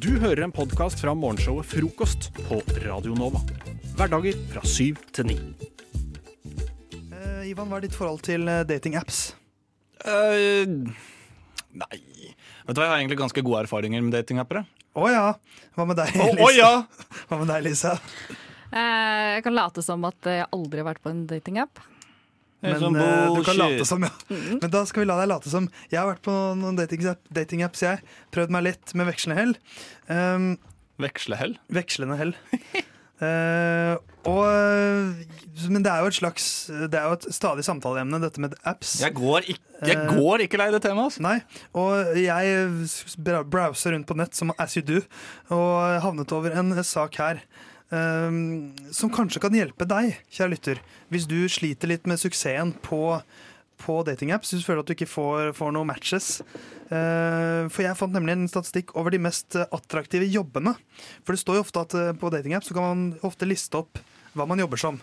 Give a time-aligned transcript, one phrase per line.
[0.00, 3.40] Du hører en podkast fra morgenshowet Frokost på Radio Nova.
[3.98, 5.36] Hverdager fra syv til ni.
[7.10, 9.20] Eh, Ivan, hva er ditt forhold til eh, datingapps?
[10.00, 10.64] Eh,
[11.76, 14.62] nei Vet du hva, Jeg har egentlig ganske gode erfaringer med datingapper.
[14.96, 15.24] Å ja.
[15.76, 16.46] Hva med deg, Å Lisa?
[16.46, 16.72] å ja!
[17.28, 17.94] Hva med deg, Lisa?
[18.70, 21.82] Eh, jeg kan late som at jeg aldri har vært på en datingapp.
[22.60, 24.10] Men eh, du kan late som, ja.
[24.28, 25.68] Men da skal vi la deg late som.
[25.88, 28.02] Jeg har vært på noen datingapps, dating jeg.
[28.34, 29.56] Prøvd meg litt med vekslende hell.
[30.10, 30.52] Um,
[31.00, 31.56] Vekslehell.
[31.72, 32.34] vekslende hell.
[33.24, 33.96] uh,
[34.30, 38.44] og, eh, men det er jo et slags Det er jo et stadig samtaleemne, dette
[38.44, 38.98] med apps.
[39.00, 41.14] Jeg går ikke, jeg går ikke lei det temaet.
[41.14, 41.24] Altså.
[41.24, 41.38] Nei,
[41.80, 45.00] og jeg browser rundt på nett som as you do,
[45.48, 51.26] og havnet over en sak her ehm, som kanskje kan hjelpe deg, kjære lytter, hvis
[51.26, 53.18] du sliter litt med suksessen på,
[53.82, 56.28] på datingapps, hvis du føler at du ikke får, får noen matches.
[56.90, 60.76] Eh, for jeg fant nemlig en statistikk over de mest attraktive jobbene.
[61.24, 63.98] For det står jo ofte at eh, på datingapps kan man ofte liste opp
[64.38, 65.02] hva man jobber som.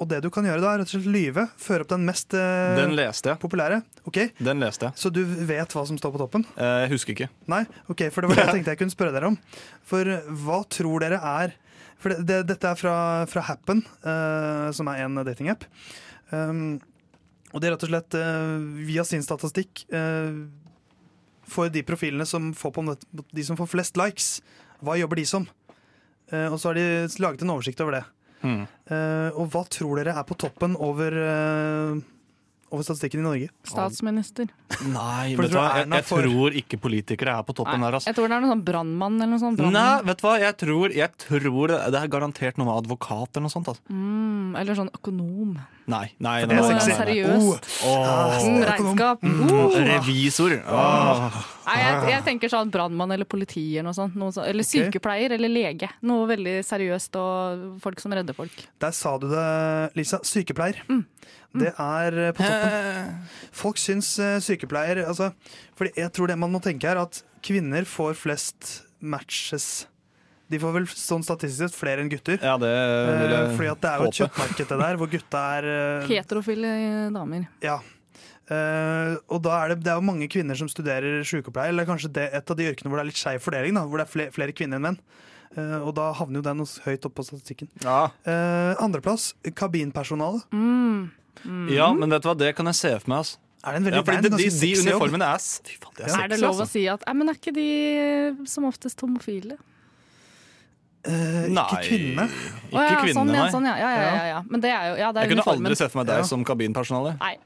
[0.00, 1.44] Eh, og det du kan gjøre da, er rett og slett lyve.
[1.60, 3.40] Føre opp den mest eh, Den leste jeg.
[3.42, 3.82] populære.
[4.08, 4.96] Ok, Den leste jeg.
[4.96, 6.44] Så du vet hva som står på toppen?
[6.56, 7.28] Eh, Jeg husker ikke.
[7.52, 7.64] Nei?
[7.92, 9.36] Ok, for det var det jeg tenkte jeg kunne spørre dere om.
[9.84, 11.52] For eh, hva tror dere er
[12.00, 12.94] For det, det, dette er fra,
[13.28, 15.66] fra Happen, eh, som er en datingapp.
[16.32, 16.78] Um,
[17.52, 18.56] og det er rett og slett eh,
[18.88, 20.46] via sin statistikk uh,
[21.50, 24.28] for de profilene som får på nett, de som får flest likes,
[24.80, 25.44] hva jobber de som?
[26.30, 26.86] Eh, og så har de
[27.20, 28.04] laget en oversikt over det.
[28.40, 28.64] Hmm.
[28.88, 32.00] Eh, og hva tror dere er på toppen over, eh,
[32.70, 33.48] over statistikken i Norge?
[33.66, 34.50] Statsminister.
[34.86, 35.66] Nei, vet du hva?
[35.80, 37.98] Jeg, jeg tror ikke politikere er på toppen Nei, der.
[37.98, 38.10] Altså.
[38.10, 39.62] Jeg tror det er noe sånn brannmann eller noe sånt.
[39.74, 40.36] Nei, vet du hva?
[40.40, 43.70] Jeg tror, jeg tror det, det er garantert noe med advokat eller noe sånt.
[43.72, 43.84] Altså.
[43.90, 45.58] Mm, eller sånn økonom.
[45.90, 46.82] Nei, nei, nei, er nei.
[46.86, 47.70] seriøst.
[47.88, 48.36] Åh.
[48.46, 49.24] Mm, regnskap.
[49.26, 49.40] Mm.
[49.50, 49.78] Uh.
[49.88, 50.54] Revisor.
[50.60, 54.14] Nei, jeg, jeg tenker sånn brannmann eller politi eller noe sånt.
[54.18, 54.46] Noe sånt.
[54.50, 54.70] eller Ok.
[54.70, 55.90] sykepleier eller lege.
[56.06, 58.54] Noe veldig seriøst og folk som redder folk.
[58.82, 59.46] Der sa du det,
[59.98, 60.22] Lisa.
[60.26, 60.78] Sykepleier.
[60.90, 61.04] Mm.
[61.56, 63.14] Det er eh, på toppen.
[63.62, 65.32] Folk syns eh, sykepleier altså,
[65.78, 69.88] fordi Jeg tror det man må tenke her, at kvinner får flest matches.
[70.50, 72.40] De får vel sånn statistisk flere enn gutter.
[72.42, 75.10] Ja, det vil Eh, jeg fordi at det er jo et kjøttmarked det der, hvor
[75.10, 76.74] gutta er eh, Heterofile
[77.14, 77.48] damer.
[77.64, 77.78] Ja.
[78.50, 82.10] Eh, og da er det, det er jo mange kvinner som studerer sykepleie, eller kanskje
[82.18, 84.14] det, et av de yrkene hvor det er litt skeiv fordeling, da, hvor det er
[84.16, 85.02] flere, flere kvinner enn menn.
[85.50, 87.70] Uh, og da havner jo den høyt oppe på statistikken.
[87.82, 88.12] Ja.
[88.22, 90.44] Uh, Andreplass, kabinpersonale.
[90.54, 91.08] Mm.
[91.70, 93.18] Ja, men vet du hva, det kan jeg se for meg.
[93.24, 93.36] Altså.
[93.60, 95.94] Er det en veldig Ja, fordi det er de, de, uniformene er, s- fy faen,
[95.96, 96.12] de er Ja.
[96.14, 96.24] sexy.
[96.24, 96.70] Er det lov å altså.
[96.72, 99.58] si at Nei, men er ikke de som oftest homofile?
[101.04, 101.12] Eh,
[101.48, 102.24] ikke Nei, kvinne.
[102.28, 103.52] Ikke Å, ja, kvinnene, sånn, ja, nei.
[103.54, 103.76] sånn, ja.
[103.80, 104.40] Ja, ja, ja, ja.
[104.50, 107.14] Men det er jo ja, det Jeg kunne aldri sett for meg deg som kabinpersonale.
[107.20, 107.36] Nei.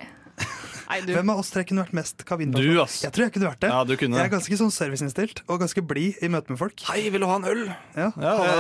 [0.88, 1.12] Nei, du.
[1.16, 2.74] Hvem av oss tre kunne vært mest kabinpersonale?
[2.76, 2.96] Du, ass.
[3.04, 3.70] Jeg tror jeg kunne vært det.
[3.72, 6.84] Ja, du kunne Jeg er ganske sånn serviceinnstilt og ganske blid i møte med folk.
[6.90, 7.62] Hei, vil du ha en øl?
[7.96, 8.54] Ja, Ja, ja,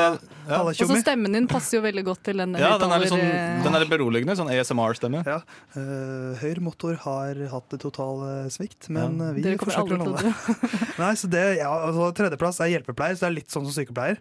[0.48, 0.60] ja.
[0.64, 3.22] Og så stemmen din passer jo veldig godt til den Ja, den er litt sånn,
[3.64, 4.36] den er litt beroligende.
[4.38, 5.22] Sånn ASMR-stemme.
[5.28, 5.38] Ja.
[5.76, 9.28] Uh, høyre motor har hatt det total eh, svikt, men Ja.
[9.30, 10.34] eh, vi forsøker å nå holde det.
[11.02, 14.20] Nei, så det, ja, altså, Tredjeplass er hjelpepleier, så det er litt sånn som sykepleier.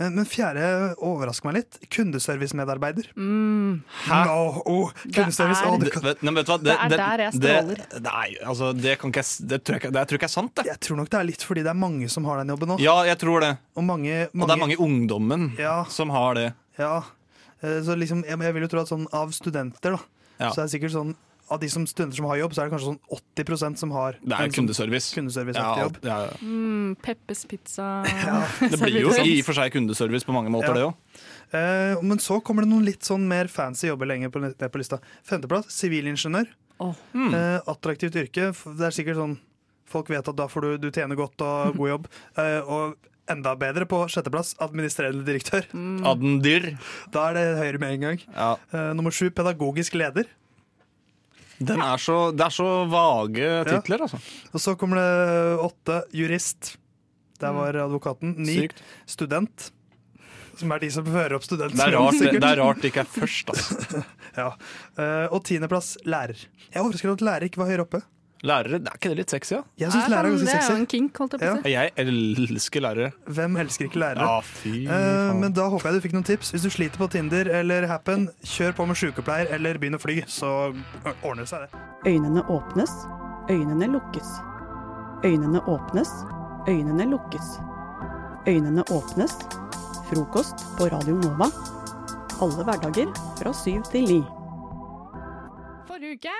[0.00, 0.66] Uh, men fjerde
[0.98, 1.78] overrasker meg litt.
[1.94, 3.10] Kundeservice-medarbeider.
[3.16, 3.82] Mm.
[4.06, 4.20] Hæ?
[4.26, 6.58] No, oh, kundeservice, er- oh, Det, det vet, nei, vet du?
[6.64, 7.82] Det er der jeg stråler.
[7.94, 10.54] Det, nei, altså, det, kan ikke, det, tror jeg, det tror jeg ikke er sant,
[10.56, 10.64] det.
[10.70, 12.78] jeg tror nok det er litt fordi det er mange som har den jobben nå.
[12.82, 13.52] Ja, jeg tror det.
[13.76, 15.84] Og mange, Og det er mange i ungdommen Ja.
[15.88, 16.48] som har det.
[16.78, 17.02] Ja,
[17.62, 20.02] eh, så liksom, jeg, jeg vil jo tro at sånn av studenter, da,
[20.40, 20.50] Ja.
[20.50, 21.14] så er det sikkert sånn
[21.52, 23.00] av de som studenter som har jobb, så er det kanskje sånn
[23.36, 25.10] 80% som har Det er kundeservice.
[25.12, 25.58] sånn kundeservice.
[25.60, 25.98] kundeserviceaktig Ja, jobb.
[26.02, 26.36] ja, ja.
[26.40, 27.88] Mm, Peppes pizza.
[28.64, 30.74] Det blir jo i og for seg kundeservice på mange måter, Ja.
[30.74, 30.94] det òg.
[31.54, 34.98] Eh, men så kommer det noen litt sånn mer fancy jobber lenger på, på lista.
[35.22, 36.48] Femteplass, sivilingeniør.
[36.82, 36.94] Åh.
[37.14, 37.34] Mm.
[37.34, 38.52] Eh, attraktivt yrke.
[38.52, 39.36] Det er sikkert sånn
[39.84, 42.06] Folk vet at da får du, du tjener godt og god jobb.
[42.40, 45.68] Eh, og enda bedre på sjetteplass, administrerende direktør.
[46.08, 46.70] Adendir.
[47.12, 48.22] Da er det høyere med en gang.
[48.32, 48.48] Ja.
[48.72, 50.26] Eh, nummer sju, pedagogisk leder.
[51.60, 54.18] Den er så, det er så vage titler, altså.
[54.50, 56.74] Og så kommer det åtte, jurist.
[57.44, 58.34] Der var advokaten.
[58.40, 58.82] Ni, Sykt.
[59.06, 59.68] student.
[60.60, 61.78] Som er de som fører opp studenter.
[61.78, 64.02] Det er rart det, det, er rart det ikke er først, altså.
[64.34, 64.50] Ja.
[64.98, 66.46] Eh, og tiendeplass, lærer.
[66.66, 68.04] Jeg er overrasket over at lærer ikke var høyere oppe.
[68.44, 69.62] Lærere, er ikke det litt sexy, da?
[69.80, 70.66] Jeg syns lærere er ganske sexy.
[70.68, 71.70] Det er en kink, holdt jeg på å si.
[71.72, 73.12] Jeg elsker lærere.
[73.38, 74.26] Hvem elsker ikke lærere?
[74.28, 76.50] Ja, fy uh, men da håper jeg du fikk noen tips.
[76.52, 80.18] Hvis du sliter på Tinder eller Happen, kjør på med sykepleier eller begynn å fly,
[80.28, 80.50] så
[81.14, 81.84] ordner det seg, det.
[82.10, 82.92] Øynene åpnes,
[83.48, 84.36] øynene lukkes.
[85.24, 86.12] Øynene åpnes,
[86.68, 87.54] øynene lukkes.
[88.44, 89.38] Øynene åpnes.
[90.10, 91.46] Frokost på Radio Nova.
[92.42, 93.08] Alle hverdager
[93.38, 94.18] fra syv til ni.
[95.88, 96.34] Forrige uke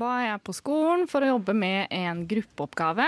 [0.00, 3.06] var jeg på skolen for å jobbe med en gruppeoppgave.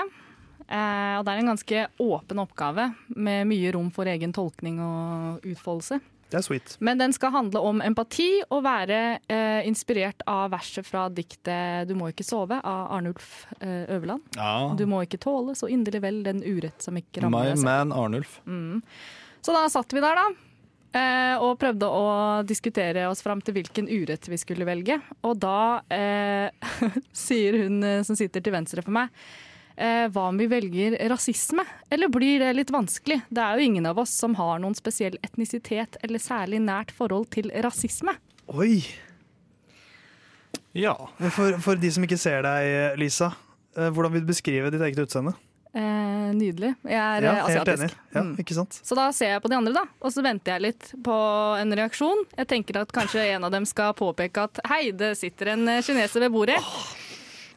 [0.69, 5.43] Eh, og det er en ganske åpen oppgave med mye rom for egen tolkning og
[5.43, 5.99] utfoldelse.
[6.29, 6.77] Det er sweet.
[6.85, 11.97] Men den skal handle om empati og være eh, inspirert av verset fra diktet 'Du
[11.99, 14.23] må ikke sove' av Arnulf eh, Øverland.
[14.37, 14.75] Ja.
[14.79, 17.97] Du må ikke tåle så inderlig vel den urett som ikke rammer deg My man
[17.97, 18.43] Arnulf.
[19.49, 20.27] Så da satt vi der, da.
[21.01, 22.09] eh, Og prøvde å
[22.45, 24.99] diskutere oss fram til hvilken urett vi skulle velge.
[25.25, 26.51] Og da eh,
[27.17, 29.09] sier hun eh, som sitter til venstre for meg,
[29.81, 31.65] eh, hva om vi velger rasisme?
[31.89, 33.23] Eller blir det litt vanskelig?
[33.33, 37.31] Det er jo ingen av oss som har noen spesiell etnisitet eller særlig nært forhold
[37.33, 38.19] til rasisme.
[38.53, 38.83] Oi!
[40.77, 40.93] Ja.
[41.33, 43.33] For, for de som ikke ser deg, Lisa,
[43.81, 45.33] eh, hvordan vil du beskrive ditt eget utseende?
[45.79, 46.73] Eh, nydelig.
[46.83, 47.95] Jeg er Ja, eh, asiatisk.
[48.15, 48.37] Ja, Mm.
[48.41, 48.81] ikke sant?
[48.83, 51.15] Så da ser jeg på de andre, da, og så venter jeg litt på
[51.61, 52.25] en reaksjon.
[52.37, 55.83] Jeg tenker at kanskje en av dem skal påpeke at hei, det sitter en eh,
[55.83, 56.59] kineser ved bordet.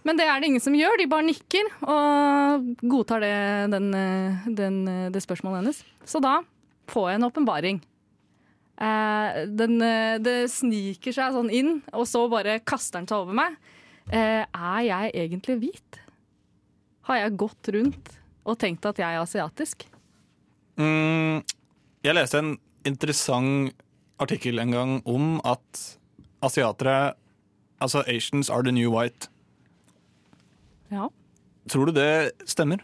[0.03, 4.45] Men det er det ingen som gjør, de bare nikker og godtar det, den, eh,
[4.49, 5.83] den, det spørsmålet hennes.
[6.05, 6.41] Så da
[6.87, 7.81] får jeg en åpenbaring.
[8.81, 13.33] Eh, den, eh, det sniker seg sånn inn, og så bare kaster den seg over
[13.33, 13.57] meg.
[14.11, 15.99] Eh, er jeg egentlig hvit?
[17.11, 18.11] Har jeg gått rundt
[18.47, 19.83] og tenkt at jeg er asiatisk?
[20.79, 21.41] Mm,
[22.07, 22.53] jeg leste en
[22.87, 23.75] interessant
[24.23, 25.81] artikkel en gang om at
[26.45, 27.17] asiatere
[27.81, 29.25] Altså Asians are the new white.
[30.93, 31.07] Ja.
[31.65, 32.77] Tror du det stemmer?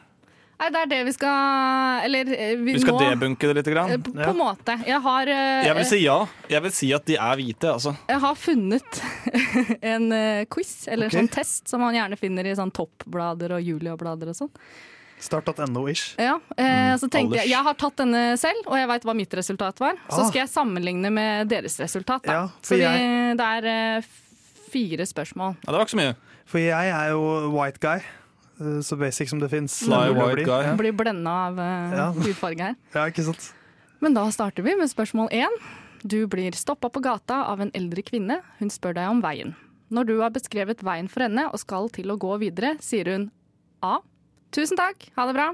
[0.58, 3.68] Nei, det er det vi skal Eller eh, vi, Vi skal må, debunke det litt.
[3.70, 3.92] eh, Grann.
[4.02, 4.76] På, på en måte.
[4.88, 6.16] Jeg har, eh, Jeg vil si ja.
[6.50, 7.94] Jeg vil si at de er hvite, altså.
[8.10, 9.02] jeg har funnet
[9.94, 13.62] en eh, quiz, eller en sånn test, som man gjerne finner i sånn toppblader og
[13.70, 14.52] Julia-blader og sånn.
[15.20, 16.12] Start.no-ish.
[16.22, 19.34] Ja, eh, så tenkte jeg Jeg har tatt denne selv, og jeg veit hva mitt
[19.34, 19.98] resultat var.
[20.12, 20.28] Så Ah.
[20.30, 22.22] skal jeg sammenligne med deres resultat.
[22.26, 22.34] Da.
[22.34, 23.66] Ja, så vi, jeg- det er
[23.98, 24.02] eh,
[24.72, 25.56] fire spørsmål.
[25.66, 26.16] Ja, det var ikke så mye.
[26.48, 28.04] For jeg er jo white guy, eh,
[28.58, 29.80] så basic som det fins.
[29.86, 30.64] Fly white guy.
[30.66, 30.76] Ja.
[30.80, 32.08] Blir blenda av eh, Ja.
[32.16, 32.76] hudfarge her.
[32.94, 33.52] ja, ikke sant?
[34.02, 35.54] Men da starter vi med spørsmål én.
[36.06, 38.42] Du blir stoppa på gata av en eldre kvinne.
[38.60, 39.56] Hun spør deg om veien.
[39.90, 43.30] Når du har beskrevet veien for henne og skal til å gå videre, sier hun
[43.82, 44.00] A.
[44.52, 45.48] Tusen takk, ha det bra.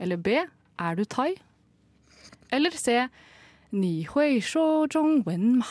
[0.00, 0.38] Eller B.
[0.78, 1.34] Er du thai?
[2.52, 3.08] Eller C.
[3.72, 5.66] Ni hui shou zhong wen ma.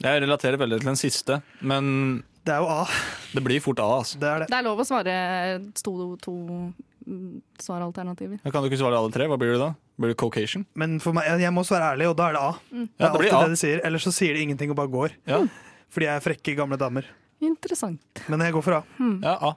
[0.00, 2.86] Jeg relaterer veldig til den siste, men Det er jo A.
[3.34, 3.88] det blir fort A.
[4.00, 4.18] altså.
[4.20, 4.48] Det er det.
[4.52, 5.14] Det er lov å svare
[5.76, 5.94] to,
[6.24, 6.34] to
[7.06, 8.40] mm, svaralternativer.
[8.44, 9.26] Ja, kan du ikke svare alle tre?
[9.28, 9.70] Hva blir det da?
[10.00, 10.64] Blir det Caucasian?
[10.80, 12.52] Men for meg, jeg må svare ærlig, og da er det A.
[12.70, 13.48] Det Ja, er det blir alltid A.
[13.50, 13.82] det de sier.
[13.84, 15.16] Ellers så sier de ingenting og bare går.
[15.28, 15.42] Ja,
[15.90, 17.08] Fordi jeg er frekke gamle damer.
[17.44, 18.22] Interessant.
[18.28, 18.82] Men jeg går for A.
[19.24, 19.56] ja A.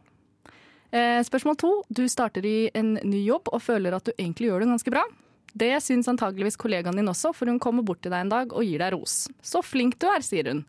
[0.93, 1.71] Eh, spørsmål to.
[1.89, 5.03] Du starter i en ny jobb og føler at du egentlig gjør det ganske bra.
[5.53, 8.65] Det syns antageligvis kollegaen din også, for hun kommer bort til deg en dag og
[8.65, 9.27] gir deg ros.
[9.41, 10.63] Så flink du er, sier hun.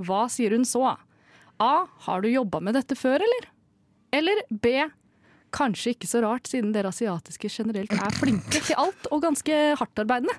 [0.00, 0.94] Hva sier hun så?
[1.62, 1.86] A.
[2.06, 3.48] Har du jobba med dette før, eller?
[4.12, 4.74] Eller B.
[5.56, 10.34] Kanskje ikke så rart, siden dere asiatiske generelt er flinke til alt og ganske hardtarbeidende.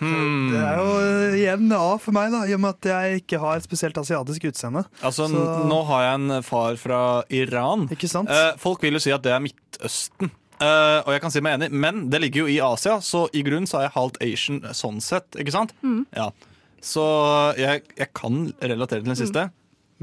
[0.00, 0.48] Hmm.
[0.50, 3.38] Det er jo eh, igjen A for meg, da, i og med at jeg ikke
[3.38, 4.82] har et spesielt asiatisk utseende.
[5.06, 7.86] Altså, Så- Nå har jeg en far fra Iran.
[7.94, 8.28] Ikke sant?
[8.28, 10.32] Eh, folk vil jo si at det er Midtøsten.
[10.60, 13.42] Eh, og jeg kan si meg enig, men det ligger jo i Asia, så i
[13.46, 15.30] grunnen så er jeg halvt Asian sånn sett.
[15.38, 15.72] ikke sant?
[16.14, 16.30] Ja.
[16.82, 17.04] Så
[17.56, 19.50] jeg, jeg kan relatere til den siste,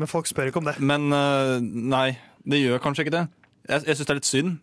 [0.01, 0.79] Men folk spør ikke om det.
[0.81, 2.07] men eh, nei,
[2.49, 3.25] det gjør kanskje ikke det.
[3.69, 4.59] Jeg, jeg syns det er litt synd.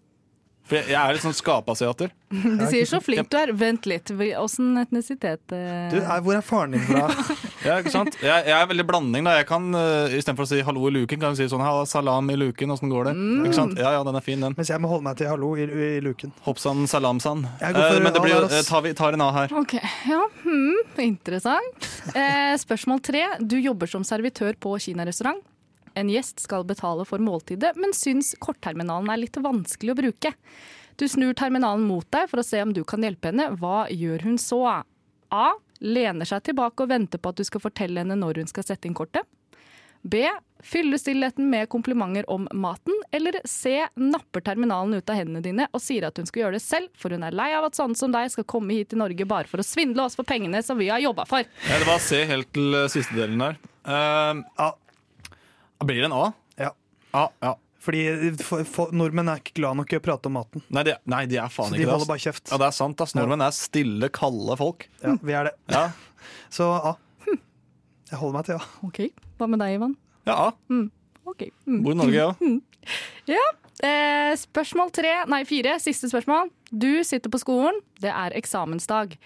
[0.68, 2.10] For jeg, jeg er litt sånn skapasiater.
[2.60, 3.54] De sier så flink du er.
[3.56, 7.06] Vent litt, åssen etnisitet eh, Du, er, Hvor er faren din fra?
[7.66, 8.16] Ja, ikke sant?
[8.22, 9.26] Jeg, jeg er veldig blanding.
[9.26, 11.84] da Jeg kan uh, Istedenfor å si 'hallo i luken', kan jeg si sånn 'ha
[11.88, 12.72] salam i luken'.
[12.74, 13.14] Åssen går det?
[13.48, 13.78] Ikke sant?
[13.78, 14.54] Ja, ja, den er fin, den.
[14.58, 16.32] Mens jeg må holde meg til hallo i, i luken.
[16.46, 17.44] Hoppsan, salamsan.
[17.60, 19.54] Eh, men det blir eh, tar vi tar en A her.
[19.58, 21.90] Ok, ja, hmm, interessant.
[22.14, 23.24] Uh, spørsmål tre.
[23.40, 25.42] Du jobber som servitør på kinarestaurant.
[25.98, 30.34] En gjest skal betale for måltidet, men syns kortterminalen er litt vanskelig å bruke.
[30.98, 33.50] Du snur terminalen mot deg for å se om du kan hjelpe henne.
[33.58, 34.60] Hva gjør hun så?
[35.30, 35.48] A.
[35.84, 38.88] Lener seg tilbake og venter på at du skal fortelle henne når hun skal sette
[38.88, 39.26] inn kortet.
[40.02, 40.22] B.
[40.62, 42.94] Fyller stillheten med komplimenter om maten.
[43.10, 43.86] Eller C.
[43.94, 47.14] Napper terminalen ut av hendene dine og sier at hun skal gjøre det selv, for
[47.14, 49.62] hun er lei av at sånne som deg skal komme hit til Norge bare for
[49.62, 51.46] å svindle oss for pengene som vi har jobba for.
[51.68, 53.58] Ja, det var C helt til siste delen der.
[53.86, 54.72] Uh, A.
[55.86, 56.26] blir det en A?
[56.58, 56.74] Ja.
[57.14, 57.54] A, ja.
[57.88, 58.02] Fordi
[58.44, 60.60] for, for, nordmenn er ikke glad nok i å prate om maten.
[60.76, 61.94] Nei, de, nei, de er faen Så de ikke det.
[61.94, 62.44] holder bare kjeft.
[62.52, 63.00] Ja, det er sant.
[63.00, 63.14] ass.
[63.16, 64.84] Nordmenn er stille, kalde folk.
[65.00, 65.54] Ja, vi er det.
[65.72, 65.86] Ja,
[66.58, 66.92] Så A.
[68.10, 68.66] Jeg holder meg til A.
[68.84, 69.00] Ok,
[69.40, 69.96] Hva med deg, Ivan?
[70.28, 70.50] ja A.
[71.28, 71.46] Ok.
[71.64, 71.80] Mm.
[71.86, 72.52] Bor i Norge, ja.
[73.28, 73.46] Ja.
[73.88, 76.48] Eh, spørsmål tre, nei fire, siste spørsmål.
[76.72, 79.16] Du sitter på skolen, det er eksamensdag.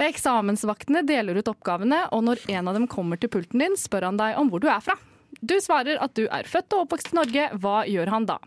[0.00, 4.20] Eksamensvaktene deler ut oppgavene, og når en av dem kommer til pulten din, spør han
[4.20, 4.96] deg om hvor du er fra.
[5.40, 7.46] Du svarer at du er født og oppvokst i Norge.
[7.60, 8.38] Hva gjør han da?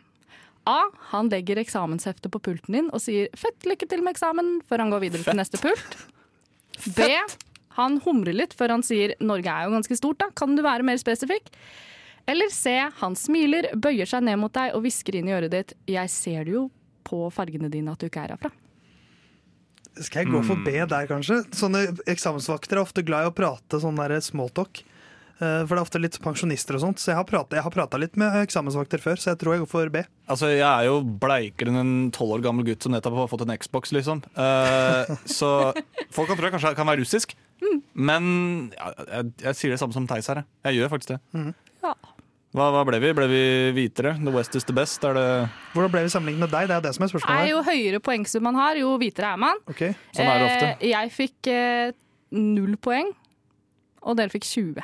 [0.69, 0.79] A.
[1.11, 4.93] Han legger eksamensheftet på pulten din og sier 'fett, lykke til med eksamen' før han
[4.93, 5.97] går videre til neste pult.
[6.95, 7.09] B.
[7.75, 10.83] Han humrer litt før han sier 'Norge er jo ganske stort, da, kan du være
[10.83, 11.51] mer spesifikk'?
[12.27, 12.79] Eller C.
[13.01, 16.43] Han smiler, bøyer seg ned mot deg og hvisker inn i øret ditt 'Jeg ser
[16.45, 16.69] det jo
[17.03, 18.51] på fargene dine at du ikke er herfra'.
[20.01, 21.43] Skal jeg gå for B der, kanskje?
[21.53, 24.81] Sånne eksamensvakter er ofte glad i å prate sånn der smalltalk.
[25.41, 27.71] Eh, For det er ofte litt pensjonister og sånt, så jeg har pratet- jeg har
[27.73, 30.03] prata litt med eksamensvakter før, så jeg tror jeg går for B.
[30.29, 33.41] Altså, Jeg er jo bleikere enn en tolv år gammel gutt som nettopp har fått
[33.47, 34.23] en Xbox, liksom.
[34.37, 35.73] Uh, så
[36.11, 37.33] folk kan tro jeg kanskje kan være russisk.
[37.95, 40.43] Men ja, jeg, jeg sier det samme som Theis her.
[40.65, 40.75] jeg.
[40.77, 41.19] Gjør faktisk det.
[41.83, 41.93] Ja.
[42.53, 43.09] Hva, hva ble vi?
[43.17, 44.11] Ble vi hvitere?
[44.23, 45.01] The West is the best?
[45.03, 46.67] Er det Hvordan ble vi sammenlignet med deg?
[46.69, 47.49] Det er det som er Er spørsmålet.
[47.49, 49.57] jo høyere poengsum man har, jo hvitere er man.
[49.67, 49.95] Okay.
[50.13, 50.67] Sånn er det ofte.
[50.77, 51.91] Eh, jeg fikk eh,
[52.37, 53.09] null poeng,
[54.03, 54.83] og dere fikk 20.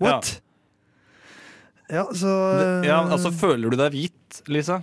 [0.00, 0.40] What?
[1.90, 2.30] Ja, så
[2.86, 4.80] Ja, altså Føler du deg hvit, Lisa?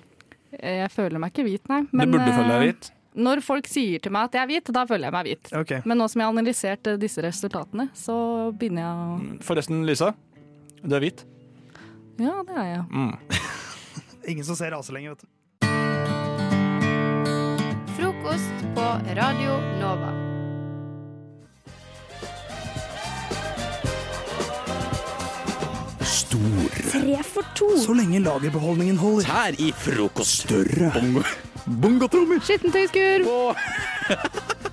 [0.60, 1.82] Eh, Jeg føler meg ikke hvit, nei.
[1.92, 2.92] du burde føle deg eh, hvit.
[3.18, 5.50] Når folk sier til meg at jeg er hvit, da føler jeg meg hvit.
[5.64, 5.82] Okay.
[5.90, 8.18] Men nå som jeg har analysert eh, disse resultatene, så
[8.54, 10.12] begynner jeg å Forresten, Lisa.
[10.84, 11.26] Du er hvit.
[12.22, 12.86] Ja, det er jeg.
[12.92, 13.18] Mm.
[14.36, 15.34] Ingen som ser rase lenger, vet du.
[17.98, 20.27] Frokost på Radio Nova.
[26.28, 27.70] Tre for to.
[27.80, 29.28] Så lenge lagerbeholdningen holder.
[29.28, 30.44] Tær i frokost.
[30.48, 30.92] Større.
[30.96, 31.24] Bongo.
[31.68, 32.40] Bongotrommer.
[32.44, 33.56] Skittentøyskur,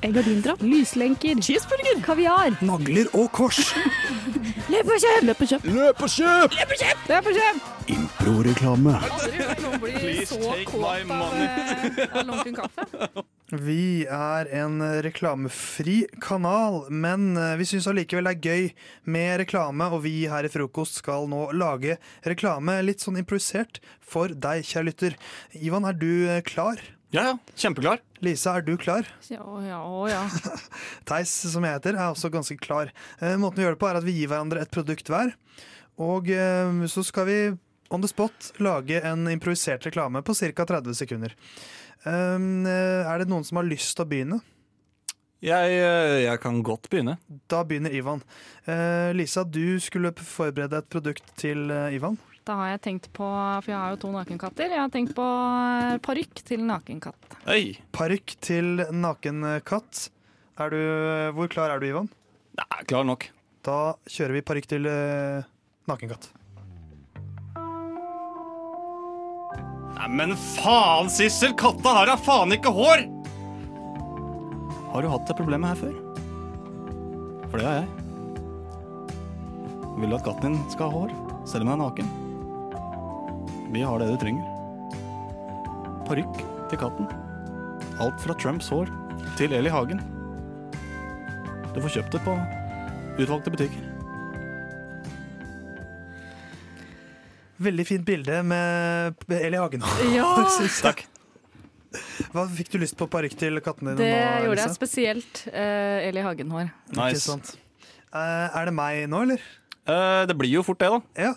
[0.03, 0.63] Gardindrapp.
[0.73, 2.03] lyslenker, Cheeseburger.
[2.03, 2.59] Kaviar.
[2.63, 3.75] Nagler og kors.
[4.73, 5.23] Løp og kjøp.
[5.23, 5.65] Løp og kjøp.
[5.65, 6.55] Løp og kjøp!
[6.59, 7.09] Løp og kjøp!
[7.09, 7.57] Løp og kjøp!
[7.95, 8.95] Improreklame.
[9.11, 13.25] Aldri hørt noen bli så kåt av, eh, av lunken kaffe.
[13.63, 18.65] Vi er en reklamefri kanal, men eh, vi syns allikevel det er gøy
[19.15, 24.33] med reklame, og vi her i Frokost skal nå lage reklame litt sånn improvisert for
[24.33, 25.19] deg, kjære lytter.
[25.61, 26.83] Ivan, er du eh, klar?
[27.15, 27.37] Ja, ja.
[27.55, 28.03] Kjempeklar.
[28.27, 29.07] Lisa, er du klar?
[29.31, 30.25] Ja, ja, ja.
[31.09, 32.91] Theis, som jeg heter, er også ganske klar.
[33.21, 35.37] Eh, Måten vi gjør det på, er at vi gir hverandre et produkt hver.
[36.03, 36.27] Og
[36.91, 37.37] så skal vi
[37.95, 40.67] on the spot lage en improvisert reklame på ca.
[40.67, 41.37] 30 sekunder.
[42.05, 44.41] Um, eh, er det noen som har lyst til å begynne?
[45.45, 47.17] Jeg, eh, jeg kan godt begynne.
[47.49, 48.21] Da begynner Ivan.
[48.69, 52.19] Eh, Lisa, du skulle forberede et produkt til Ivan.
[52.45, 55.29] Da har jeg tenkt på, for jeg har jo to nakenkatter, jeg har tenkt på
[56.05, 57.39] parykk til nakenkatt.
[57.47, 57.79] Hei.
[57.97, 60.11] Parykk til nakenkatt.
[60.61, 60.81] Du,
[61.35, 62.13] hvor klar er du, Ivan?
[62.61, 63.31] Nei, klar nok.
[63.65, 64.93] Da kjører vi parykk til
[65.89, 66.29] nakenkatt.
[69.95, 71.55] Nei, men faen, Sissel!
[71.59, 73.05] Katta har da faen ikke hår!
[74.95, 75.95] Har du hatt det problemet her før?
[77.51, 77.89] For det har jeg.
[79.99, 81.15] Vil du at katten din skal ha hår,
[81.47, 82.09] selv om den er naken?
[83.75, 84.47] Vi har det du trenger.
[86.09, 87.09] Parykk til katten.
[88.03, 88.91] Alt fra Trumps hår
[89.39, 90.03] til Eli Hagen.
[91.75, 92.37] Du får kjøpt det på
[93.19, 93.94] utvalgte butikker.
[97.63, 99.85] Veldig fint bilde med Eli Hagen.
[100.15, 100.31] Ja.
[100.87, 101.05] Takk.
[102.35, 105.45] Hva Fikk du lyst på parykk til kattene det nå, gjorde jeg spesielt.
[105.55, 106.73] Uh, Eli Hagen-hår.
[106.99, 107.23] Nice.
[107.29, 107.53] sant.
[108.15, 109.45] Eh, er det meg nå, eller?
[109.85, 111.01] Uh, det blir jo fort det, da.
[111.27, 111.33] Ja.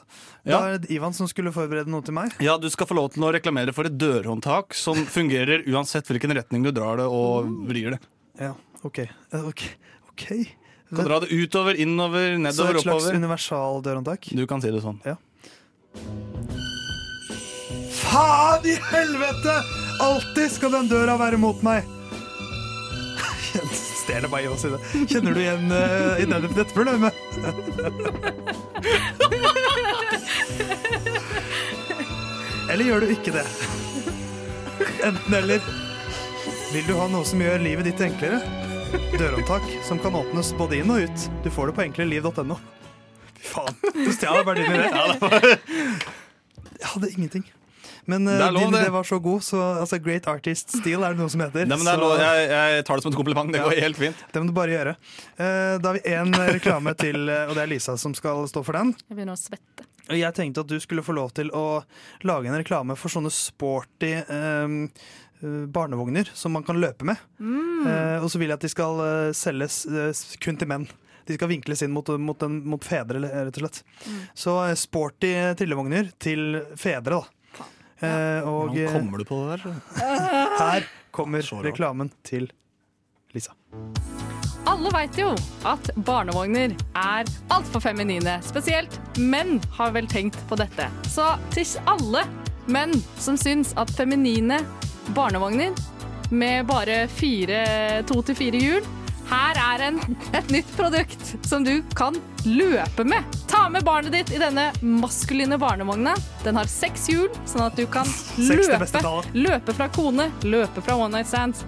[0.48, 0.60] Da Ja.
[0.72, 2.34] er det Ivan som skulle forberede noe til meg.
[2.42, 6.34] Ja, du skal få lov til å reklamere for et dørhåndtak som fungerer uansett hvilken
[6.38, 8.00] retning du drar det og vrir det.
[8.40, 8.54] Ja,
[8.88, 9.00] OK.
[9.06, 9.66] Eh, ok,
[10.14, 10.26] ok.
[10.88, 12.56] Du kan dra det utover, innover, nedover, oppover.
[12.56, 13.20] Så et slags oppover.
[13.20, 14.30] universal dørhåndtak?
[14.32, 15.02] Du kan si det sånn.
[17.92, 19.56] Faen i helvete!
[20.02, 21.84] Alltid skal den døra være mot meg!
[24.04, 24.80] Stjeler bare i det.
[25.10, 27.14] Kjenner du igjen uh, i dette, dette problemet?
[32.72, 33.48] eller gjør du ikke det?
[35.04, 35.62] Enten eller.
[36.72, 38.40] Vil du ha noe som gjør livet ditt enklere?
[39.18, 41.20] Dørhåndtak som kan åpnes både inn og ut.
[41.44, 42.58] Du får det på enkleliv.no.
[43.58, 45.58] Faen, du stjal bare din idé.
[46.78, 47.46] Jeg hadde ingenting.
[48.08, 51.20] Men eh, lov, din idé var så god, så altså, Great Artist Steel er det
[51.20, 51.66] noe som heter.
[51.68, 52.14] Nei, men det er lov.
[52.22, 53.52] Jeg, jeg tar det som et kompliment.
[53.52, 54.22] Det går helt fint.
[54.32, 54.94] det må du bare gjøre.
[55.36, 58.64] Eh, da har vi én reklame til, eh, og det er Lisa som skal stå
[58.64, 58.94] for den.
[59.10, 59.88] Jeg begynner å svette.
[60.08, 61.66] Jeg tenkte at du skulle få lov til å
[62.24, 64.78] lage en reklame for sånne sporty eh,
[65.76, 67.20] barnevogner som man kan løpe med.
[67.44, 69.04] Eh, og så vil jeg at de skal
[69.36, 69.84] selges
[70.40, 70.88] kun til menn.
[71.28, 73.82] De skal vinkles inn mot, mot, den, mot fedre, rett og slett.
[74.34, 77.66] Så eh, sporty trillevogner til fedre, da.
[78.00, 79.82] Eh, og Hvordan eh, kommer du på det der?
[80.62, 82.48] her kommer reklamen til
[83.34, 83.56] Lisa.
[84.68, 85.32] Alle veit jo
[85.66, 88.38] at barnevogner er altfor feminine.
[88.46, 90.90] Spesielt menn har vel tenkt på dette.
[91.10, 92.26] Så til alle
[92.68, 94.60] menn som syns at feminine
[95.16, 95.76] barnevogner
[96.30, 97.64] med bare fire,
[98.08, 98.88] to til fire hjul
[99.30, 99.98] her er en,
[100.38, 102.16] et nytt produkt som du kan
[102.46, 103.24] løpe med.
[103.52, 106.16] Ta med barnet ditt i denne maskuline barnevogna.
[106.46, 108.08] Den har seks hjul, sånn at du kan
[108.38, 109.04] det løpe,
[109.36, 111.66] løpe fra kone, løpe fra one night stands.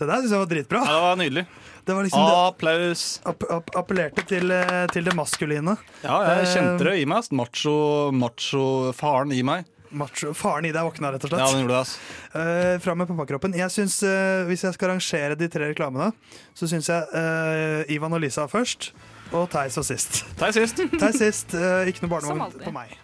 [0.00, 0.84] Det der syns jeg var dritbra.
[0.86, 1.46] Ja, det var nydelig.
[1.84, 3.02] Det var liksom det, Applaus.
[3.26, 5.76] app, app, appellerte til, eh, til det maskuline.
[6.04, 7.24] Ja, jeg Eh, kjente det i meg.
[7.32, 9.64] Macho-faren macho-faren i meg.
[9.90, 10.32] Macho.
[10.36, 11.42] Faren i deg våkna, rett og slett.
[11.42, 11.94] Ja, den gjorde det, ass.
[12.34, 13.56] Uh, fra med pappakroppen.
[13.58, 16.12] Jeg synes, uh, Hvis jeg skal rangere de tre reklamene,
[16.54, 18.92] så syns jeg uh, Ivan og Lisa først,
[19.32, 20.24] og Theis og sist.
[20.38, 20.80] Theis sist.
[21.00, 22.96] Theis sist, eh, ikke noe barnevogn på meg.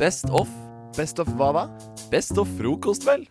[0.00, 0.48] Best of.
[0.96, 1.66] Best of hva da?
[2.12, 3.26] Best of frokost, vel?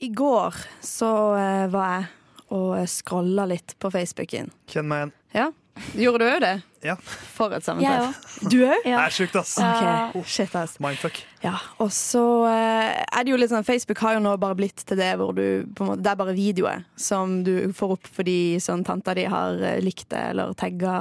[0.00, 2.08] I går så eh, var jeg
[2.56, 4.52] og scrolla litt på Facebooken.
[4.70, 5.14] Kjenn meg igjen.
[5.34, 5.46] Ja,
[5.96, 6.54] Gjorde du òg det?
[6.86, 6.94] Ja.
[7.34, 8.16] For et sammentreff.
[8.42, 8.84] Ja, Du òg?
[8.84, 9.54] Det er sjukt, ass.
[9.60, 10.22] Okay.
[10.28, 10.76] shit ass.
[10.82, 11.18] Mindfuck.
[11.42, 14.84] Ja, og så eh, er det jo litt sånn Facebook har jo nå bare blitt
[14.88, 18.12] til det hvor du på en måte, Det er bare videoer som du får opp
[18.18, 20.94] fordi sånn tanta di har eh, likt det eller tagga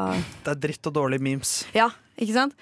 [0.46, 1.56] Det er dritt og dårlige memes.
[1.76, 1.90] Ja,
[2.20, 2.58] ikke sant?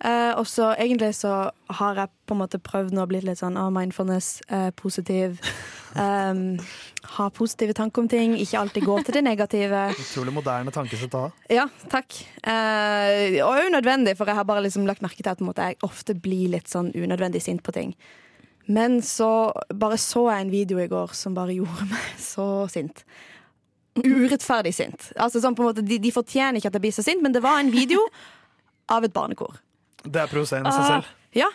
[0.00, 3.40] Eh, og så egentlig så har jeg på en måte prøvd nå å bli litt
[3.42, 5.36] sånn oh, mindfulness, eh, positiv.
[5.92, 6.56] Um,
[7.16, 9.82] ha positive tanker om ting, ikke alltid gå til det negative.
[10.00, 11.30] Utrolig moderne tankesett å ha.
[11.52, 12.16] Ja, takk.
[12.40, 16.16] Eh, og unødvendig, for jeg har bare liksom lagt merke til at måte, jeg ofte
[16.16, 17.94] blir litt sånn unødvendig sint på ting.
[18.70, 23.04] Men så bare så jeg en video i går som bare gjorde meg så sint.
[24.00, 25.10] Urettferdig sint.
[25.20, 27.34] Altså sånn på en måte, de, de fortjener ikke at jeg blir så sint, men
[27.36, 28.06] det var en video
[28.88, 29.58] av et barnekor.
[30.04, 31.10] Det er provoserende i seg selv.
[31.36, 31.50] Ja.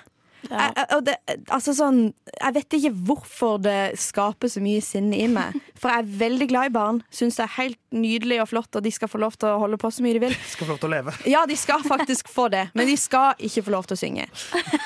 [0.45, 1.13] Jeg, jeg, og det,
[1.49, 1.99] altså sånn,
[2.35, 5.55] jeg vet ikke hvorfor det skaper så mye sinne i meg.
[5.81, 6.99] For jeg er veldig glad i barn.
[7.09, 9.79] Syns det er helt nydelig og flott, og de skal få lov til å holde
[9.81, 10.35] på så mye de vil.
[10.37, 11.15] De Skal få lov til å leve.
[11.31, 14.27] Ja, de skal faktisk få det, men de skal ikke få lov til å synge.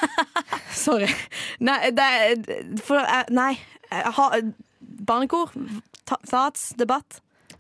[0.85, 1.09] Sorry.
[1.65, 2.09] Nei, det,
[2.87, 3.03] for,
[3.35, 3.51] nei.
[3.91, 4.29] ha,
[5.11, 5.51] barnekor,
[6.07, 7.19] ta- thoughts, debatt.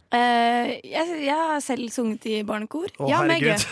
[0.09, 2.89] Eh, jeg, jeg har selv sunget i barnekor.
[2.97, 3.65] Å, Ja, herregud.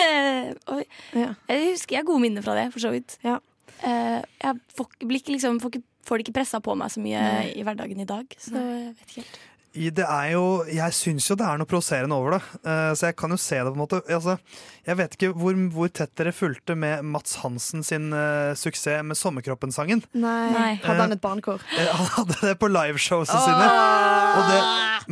[0.76, 0.82] Oi.
[1.14, 1.34] Ja.
[1.50, 3.18] Jeg husker jeg har gode minner fra det, for så vidt.
[3.26, 3.38] Ja.
[3.80, 7.00] Uh, jeg får, blir ikke liksom, får, ikke, får det ikke pressa på meg så
[7.04, 7.22] mye
[7.54, 8.34] i hverdagen i dag.
[8.36, 9.38] Så jeg vet ikke helt.
[9.72, 13.16] Det er jo, jeg syns jo det er noe provoserende over det, Eh, så jeg
[13.16, 14.00] kan jo se det på en måte.
[14.10, 14.34] Altså,
[14.86, 19.16] jeg vet ikke hvor, hvor tett dere fulgte med Mats Hansen sin uh, suksess med
[19.16, 20.02] Sommerkroppen-sangen.
[20.12, 20.50] Nei.
[20.50, 20.72] Nei.
[20.82, 21.62] Hadde han et barnekor?
[21.78, 23.68] Eh, Han hadde det på liveshowsene sine.
[24.40, 24.58] Og det,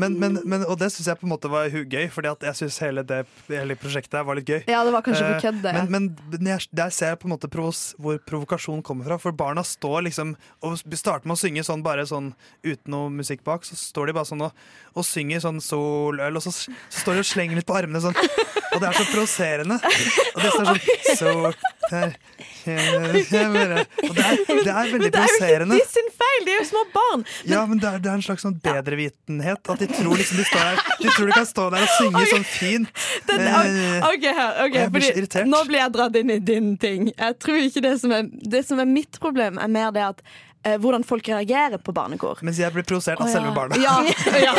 [0.02, 2.78] men, men, men, og det syns jeg på en måte var gøy, Fordi jeg syns
[2.82, 4.62] hele, det- hele prosjektet var litt gøy.
[4.68, 5.72] Ja, det var kanskje Eh, for kødd, det.
[5.90, 9.18] Men, men jeg- der ser jeg på en måte provos, hvor provokasjonen kommer fra.
[9.18, 13.44] For barna står liksom og starter med å synge sånn bare sånn uten noe musikk
[13.44, 13.62] bak.
[13.64, 14.47] Så står de bare sånn og,
[14.98, 18.16] og synger sånn soløl, og så, så står de og slenger litt på armene sånn.
[18.72, 19.76] Og det er så provoserende.
[20.34, 20.80] Og det står sånn
[21.20, 21.52] sol,
[21.92, 22.16] her.
[22.68, 25.78] Og det er, det er veldig provoserende.
[25.78, 27.24] De sin feil, de er jo små barn!
[27.48, 29.62] Ja, men det er, det er en slags sånn bedrevitenhet.
[29.72, 32.24] At de tror liksom de står der De tror de kan stå der og synge
[32.32, 33.06] sånn fint.
[33.30, 35.44] Den, Eh, ok, her, ok, Jeg blir fordi.
[35.48, 37.08] Nå blir jeg dratt inn i din ting.
[37.14, 40.22] Jeg tror ikke Det som er, det som er mitt problem, er mer det at
[40.78, 42.40] hvordan folk reagerer på barnekor.
[42.42, 43.78] Mens jeg blir provosert av selve barna.
[43.80, 43.94] Ja,
[44.46, 44.54] ja.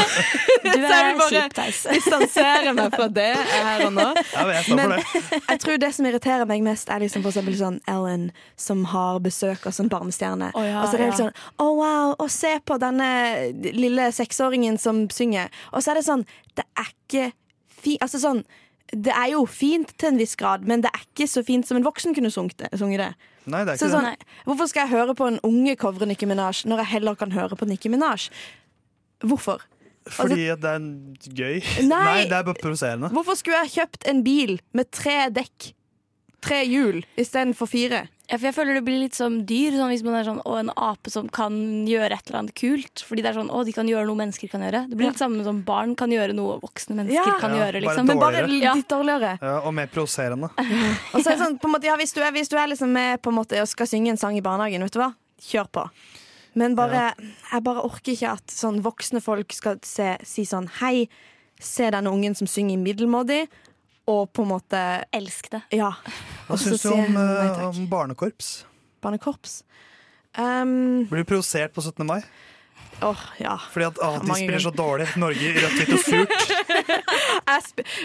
[0.64, 4.08] Du Så jeg er bare distanserer meg fra det her og nå.
[4.34, 5.02] Ja, men jeg Men det.
[5.52, 9.20] jeg tror det som irriterer meg mest, er liksom for eksempel sånn Ellen som har
[9.24, 10.52] besøk av sånn barnestjerne.
[10.56, 11.28] Oh, ja, og så er det helt ja.
[11.28, 13.10] sånn Å, wow, og se på denne
[13.76, 15.52] lille seksåringen som synger.
[15.74, 16.26] Og så er det sånn
[16.58, 17.30] Det er ikke
[17.80, 18.44] fint Altså sånn
[18.92, 21.78] det er jo fint til en viss grad, men det er ikke så fint som
[21.78, 22.70] en voksen kunne sunget det.
[22.80, 23.10] sunget det.
[23.50, 24.28] Nei, det er Så sånn, det.
[24.46, 27.56] hvorfor skal jeg høre på en unge covre Nicki Minaj når jeg heller kan høre
[27.58, 28.30] på Nicki Minaj?
[29.26, 29.62] Hvorfor?
[30.10, 30.86] Fordi at det er
[31.38, 31.60] gøy.
[31.86, 32.04] Nei.
[32.06, 33.10] Nei, det er bare provoserende.
[33.14, 35.74] Hvorfor skulle jeg kjøpt en bil med tre dekk?
[36.42, 38.06] Tre hjul istedenfor fire?
[38.30, 40.52] Ja, for jeg føler det blir litt som dyr, sånn hvis man er sånn, å,
[40.62, 41.56] en ape som kan
[41.90, 43.02] gjøre et eller annet kult.
[43.08, 44.84] Fordi det er sånn, å, de kan gjøre noe mennesker kan gjøre.
[44.92, 47.40] Det blir litt samme som barn kan gjøre noe voksne mennesker Ja.
[47.42, 47.82] kan Ja, gjøre.
[47.82, 48.06] bare liksom.
[48.12, 49.32] Men bare litt dårligere.
[49.42, 50.52] Ja, og mer provoserende.
[51.14, 52.70] Og så er det sånn, på en måte, ja, hvis, du er, hvis du er
[52.70, 55.10] liksom med på en måte, og skal synge en sang i barnehagen, vet du hva?
[55.40, 55.88] kjør på.
[56.60, 57.14] Men bare,
[57.52, 61.08] jeg bare orker ikke at sånn voksne folk skal se, si sånn Hei,
[61.60, 63.48] se denne ungen som synger middelmådig,
[64.10, 64.82] og på en måte
[65.16, 65.62] Elsk det.
[65.78, 65.94] Ja.
[66.50, 68.52] Hva syns du om, nei eh, om barnekorps?
[69.06, 69.60] Barnekorps.
[70.38, 72.06] Um, Blir du provosert på 17.
[72.10, 72.22] mai?
[73.02, 73.56] åh, ja.
[73.72, 75.08] Fordi at ah, de spiller så dårlig.
[75.18, 76.34] Norge i rødt, hvitt og surt.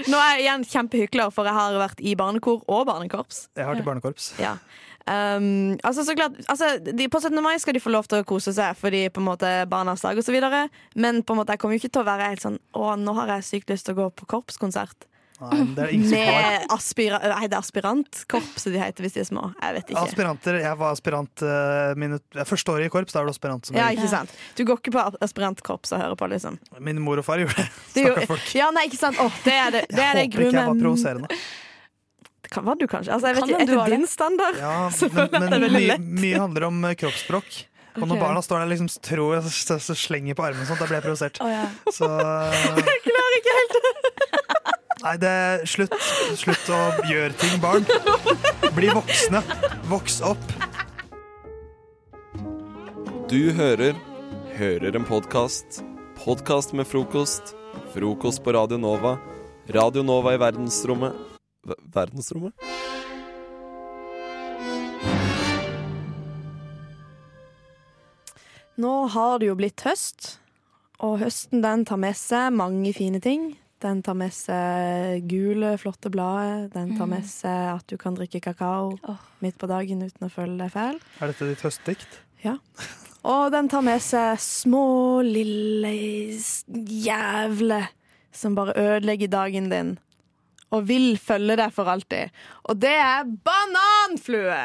[0.13, 3.49] Nå er jeg igjen kjempehykler, for jeg har vært i barnekor og barnekorps.
[3.57, 4.35] Jeg har til barnekorps.
[4.43, 4.57] Ja.
[5.05, 7.37] Um, altså så klart altså, de, På 17.
[7.45, 10.17] mai skal de få lov til å kose seg fordi på en måte barnas dag
[10.17, 10.63] videre
[10.97, 13.13] Men på en måte jeg kommer jo ikke til å være helt sånn Å, nå
[13.19, 15.05] har jeg sykt lyst til å gå på korpskonsert.
[15.51, 16.67] Nei, det er det ingen som har.
[16.77, 19.45] Aspira nei, det er aspirantkorpset de heter hvis de er små.
[19.61, 20.05] Jeg vet ikke.
[20.09, 23.13] Aspiranter, Jeg var aspirant uh, mine, første året i korps.
[23.17, 23.67] Da er du aspirant.
[23.69, 24.33] Som Ja, ikke sant?
[24.59, 26.59] Du går ikke på aspirantkorps og hører på, liksom.
[26.81, 27.69] Min mor og far gjorde det.
[27.95, 28.49] Det jo- Stakkars folk.
[28.59, 29.21] Ja, nei, ikke sant?
[29.23, 31.43] Oh, det er det, det, er det Jeg håper ikke jeg var provoserende.
[32.55, 33.11] Kan var du kanskje?
[33.15, 33.99] Altså, jeg vet Kan ikke, Etter det.
[33.99, 34.59] din standard?
[34.61, 36.11] Ja, Så føler jeg at det er veldig lett.
[36.25, 37.63] mye handler om eh, kroppsspråk.
[37.95, 40.81] Og når barna står der liksom tror jeg, så, så slenger på armen, og sånt,
[40.83, 41.39] da blir jeg provosert.
[41.39, 41.67] Oh, ja.
[41.95, 42.09] Så
[42.91, 43.77] Jeg klarer ikke helt
[45.05, 45.95] Nei, det er slutt.
[46.41, 46.79] Slutt å
[47.11, 47.85] gjøre ting, barn.
[48.77, 49.43] Bli voksne.
[49.91, 50.45] Voks opp.
[53.29, 53.97] Du hører
[54.55, 55.81] Hører en podkast.
[56.21, 57.57] Podkast med frokost.
[57.91, 59.17] Frokost på Radio Nova.
[59.75, 61.17] Radio Nova i verdensrommet
[61.67, 62.55] Ver- Verdensrommet?
[68.77, 70.37] Nå har det jo blitt høst,
[71.05, 73.53] og høsten den tar med seg mange fine ting.
[73.85, 76.71] Den tar med seg gule, flotte blader.
[76.73, 79.25] Den tar med seg at du kan drikke kakao oh.
[79.45, 81.01] midt på dagen uten å føle deg fæl.
[81.21, 82.17] Er dette ditt høstdikt?
[82.45, 82.57] Ja.
[83.29, 85.93] Og den tar med seg små, lille
[86.73, 87.91] jævler
[88.35, 89.93] som bare ødelegger dagen din.
[90.75, 92.33] Og vil følge deg for alltid.
[92.65, 94.63] Og det er bananflue!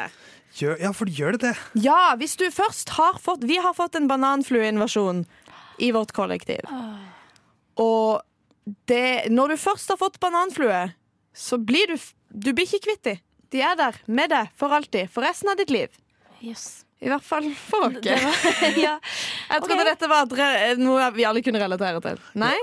[0.56, 1.52] Gjør, ja, for gjør det det?
[1.84, 5.22] Ja, hvis du først har fått Vi har fått en bananflueinvasjon
[5.78, 6.66] i vårt kollektiv.
[7.80, 8.18] Og
[8.90, 10.84] det, når du først har fått bananflue,
[11.36, 11.96] så blir du
[12.30, 13.18] Du blir ikke kvitt dem.
[13.50, 15.10] De er der med deg for alltid.
[15.10, 15.90] For resten av ditt liv.
[16.40, 16.84] Yes.
[17.02, 18.04] I hvert fall for oss.
[18.78, 18.94] Ja.
[19.50, 19.88] Jeg trodde okay.
[19.88, 20.30] dette var
[20.78, 22.20] noe vi alle kunne relatere til.
[22.38, 22.54] Nei?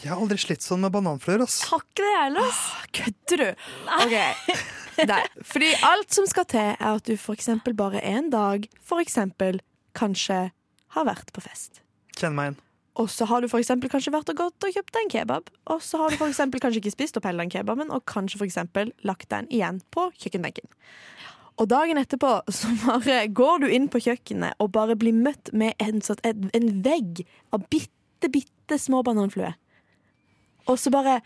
[0.00, 1.44] Jeg har aldri slitt sånn med bananfluer.
[1.44, 1.62] ass.
[1.68, 2.48] Har ikke det heller.
[2.48, 2.64] ass.
[2.96, 3.68] Kødder du?
[4.04, 4.56] Okay.
[5.10, 5.22] Nei.
[5.52, 8.68] Fordi alt som skal til, er at du eksempel bare en dag
[9.02, 9.60] eksempel
[9.96, 10.46] kanskje
[10.94, 11.82] har vært på fest.
[12.18, 12.60] Kjenn meg igjen.
[12.94, 15.48] Og så har du for kanskje vært og gått og kjøpt deg en kebab.
[15.72, 18.92] Og så har du for kanskje ikke spist opp hele den kebaben, og kanskje for
[19.02, 20.70] lagt den igjen på kjøkkenbenken.
[21.58, 25.74] Og dagen etterpå så bare går du inn på kjøkkenet og bare blir møtt med
[25.82, 29.54] en, sånn, en, en vegg av bitte, bitte små bananfluer.
[30.70, 31.20] Og så bare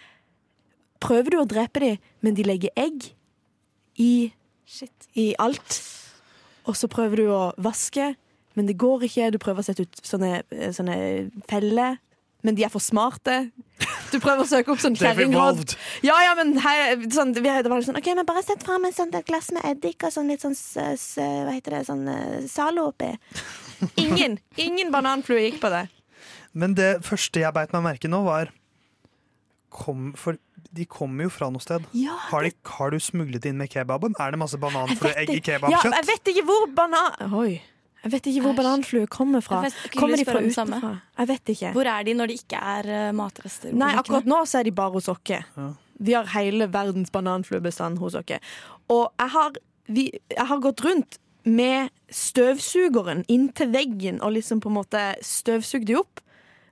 [1.04, 3.12] prøver du å drepe dem, men de legger egg
[4.00, 4.30] i,
[5.14, 5.80] i alt.
[6.68, 8.12] Og så prøver du å vaske,
[8.58, 9.30] men det går ikke.
[9.34, 10.42] Du prøver å sette ut sånne,
[10.74, 10.98] sånne
[11.50, 11.98] feller,
[12.46, 13.40] men de er for smarte.
[14.12, 15.74] Du prøver å søke opp sånn kjerringråd.
[16.06, 18.98] Ja, ja, men her, sånn, vi, det var sånn OK, men bare sett fram et
[18.98, 21.84] et glass med eddik og sånn litt sånn Hva heter det?
[21.88, 23.12] Sånn uh, Zalo oppi.
[24.04, 24.38] Ingen.
[24.58, 25.86] Ingen bananflue gikk på det.
[26.58, 28.52] Men det første jeg beit meg merke nå, var
[29.74, 30.38] kom, For
[30.74, 31.84] de kommer jo fra noe sted.
[31.96, 34.16] Ja, Har, de, har du smuglet inn med kebaben?
[34.20, 35.90] Er det masse bananflueegg i kebabkjøtt?
[35.90, 37.34] Ja, jeg vet ikke hvor banan...
[37.38, 37.58] Oi.
[38.04, 39.60] Jeg vet ikke hvor bananfluer bananflue kommer fra.
[39.96, 40.90] Kommer de fra utenfra?
[41.18, 41.72] Jeg vet ikke.
[41.74, 43.72] Hvor er de når det ikke er eh, matrester?
[43.74, 45.22] Nei, akkurat nå så er de bare hos oss.
[45.32, 45.72] Ja.
[45.98, 48.36] Vi har hele verdens bananfluebestand hos oss.
[48.88, 49.58] Og jeg har,
[49.90, 55.88] vi, jeg har gått rundt med støvsugeren inntil veggen og liksom på en måte støvsugd
[55.90, 56.22] de opp.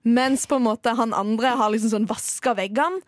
[0.07, 3.03] Mens på en måte han andre har liksom sånn vaska veggene.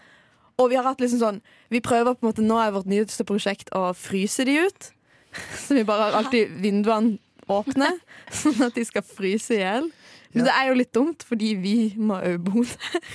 [0.58, 1.36] Og vi har hatt liksom sånn
[1.70, 4.88] Vi prøver på en måte Nå er vårt nyeste prosjekt å fryse de ut.
[5.62, 7.88] Så vi bare har alltid vinduene åpne,
[8.42, 9.88] sånn at de skal fryse i hjel.
[10.34, 10.50] Men Ja.
[10.50, 13.08] det er jo litt dumt, fordi vi må òg bo der.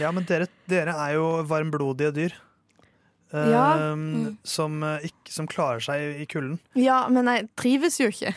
[0.00, 2.32] Ja, men dere, dere er jo varmblodige dyr.
[3.34, 3.66] Eh, Ja.
[4.46, 6.58] som, ikke, som klarer seg i, i kulden.
[6.78, 8.32] Ja, men jeg trives jo ikke.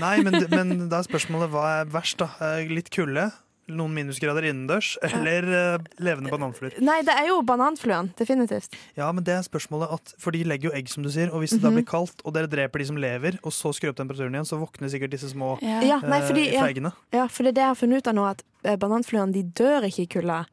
[0.00, 2.30] Nei, men, men da er spørsmålet hva er verst, da?
[2.40, 3.28] Eh, Litt kulde?
[3.68, 4.94] Noen minusgrader innendørs?
[5.04, 6.78] Eller eh, levende bananfluer?
[6.80, 8.10] Nei, det er jo bananfluen.
[8.16, 8.72] Definitivt.
[8.96, 11.28] Ja, men det er spørsmålet at For de legger jo egg, som du sier.
[11.32, 11.76] Og hvis det da Mhm.
[11.82, 14.56] blir kaldt, og dere dreper de som lever, og så skrur opp temperaturen igjen, så
[14.58, 15.80] våkner sikkert disse små Ja.
[15.84, 16.92] Ja, nei, fordi, eh, ja, feigene.
[17.12, 19.42] ja, for det er det jeg har funnet ut av nå, at eh, bananfluene de
[19.42, 20.46] dør ikke i kulda.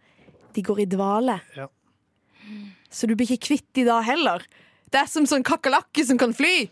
[0.54, 1.40] De går i dvale.
[1.56, 1.68] Ja.
[2.92, 4.44] Så du blir ikke kvitt de da heller.
[4.92, 6.70] Det er som sånn kakerlakke som kan fly.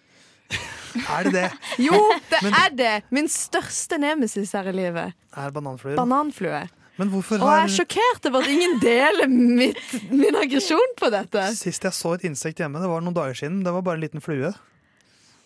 [1.17, 1.47] Er det det?
[1.81, 1.97] Jo,
[2.29, 2.91] det Men- er det!
[3.11, 5.13] Min største nemesis her i livet.
[5.35, 5.95] Er bananfluer?
[5.97, 6.67] Bananflue.
[7.01, 11.09] Men hvorfor Og jeg har er sjokkert over at ingen deler mitt, min aggresjon på
[11.09, 11.47] dette.
[11.57, 14.03] Sist jeg så et insekt hjemme, det var noen dager siden, det var bare en
[14.05, 14.53] liten flue.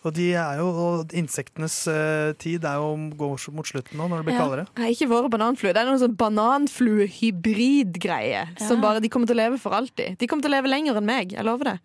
[0.05, 4.17] Og, de er jo, og insektenes uh, tid er jo går mot slutten nå, når
[4.21, 4.41] det blir Ja.
[4.43, 4.65] kaldere.
[4.77, 5.73] Nei, ikke våre bananflue.
[5.73, 8.43] Det er noen sånn bananflue-hybrid-greie.
[8.67, 10.17] Som bare, De kommer til å leve for alltid.
[10.19, 11.31] De kommer til å leve lenger enn meg.
[11.35, 11.77] Jeg lover det.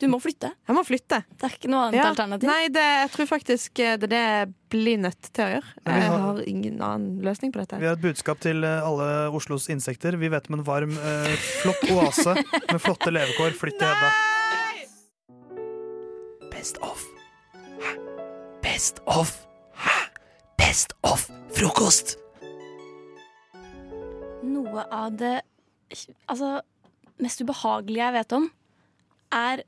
[0.00, 0.48] Du må flytte.
[0.66, 1.18] Jeg må flytte.
[1.36, 2.06] Det er ikke noe annet Ja.
[2.08, 2.48] alternativ.
[2.48, 5.68] Nei, det, jeg tror faktisk eh, det er det jeg blir nødt til å gjøre.
[5.86, 7.78] Jeg har- har ingen annen løsning på dette.
[7.78, 10.16] Vi har et budskap til eh, alle Oslos insekter.
[10.16, 13.52] Vi vet om en varm, eh, flott oase med flotte levekår.
[13.60, 14.10] Flytt til Hedda.
[16.50, 17.04] Best of.
[17.80, 17.92] Hæ?
[18.62, 19.46] Best of.
[19.76, 19.98] Hæ?
[20.58, 22.16] Best of frokost.
[24.42, 25.42] Noe av det
[26.30, 26.60] Altså,
[27.18, 28.44] mest ubehagelige jeg vet om,
[29.34, 29.62] er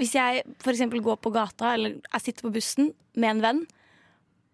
[0.00, 0.80] hvis jeg f.eks.
[1.04, 3.62] går på gata eller jeg sitter på bussen med en venn,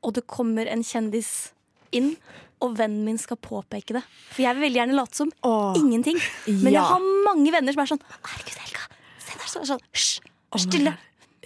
[0.03, 1.53] og det kommer en kjendis
[1.95, 2.17] inn,
[2.63, 4.03] og vennen min skal påpeke det.
[4.35, 5.77] For jeg vil veldig gjerne late som Åh.
[5.79, 6.19] ingenting.
[6.47, 6.81] Men Ja.
[6.81, 8.85] jeg har mange venner som er sånn Herregud, Helga,
[9.23, 10.21] se der, så, sånn, hysj,
[10.59, 10.97] stille.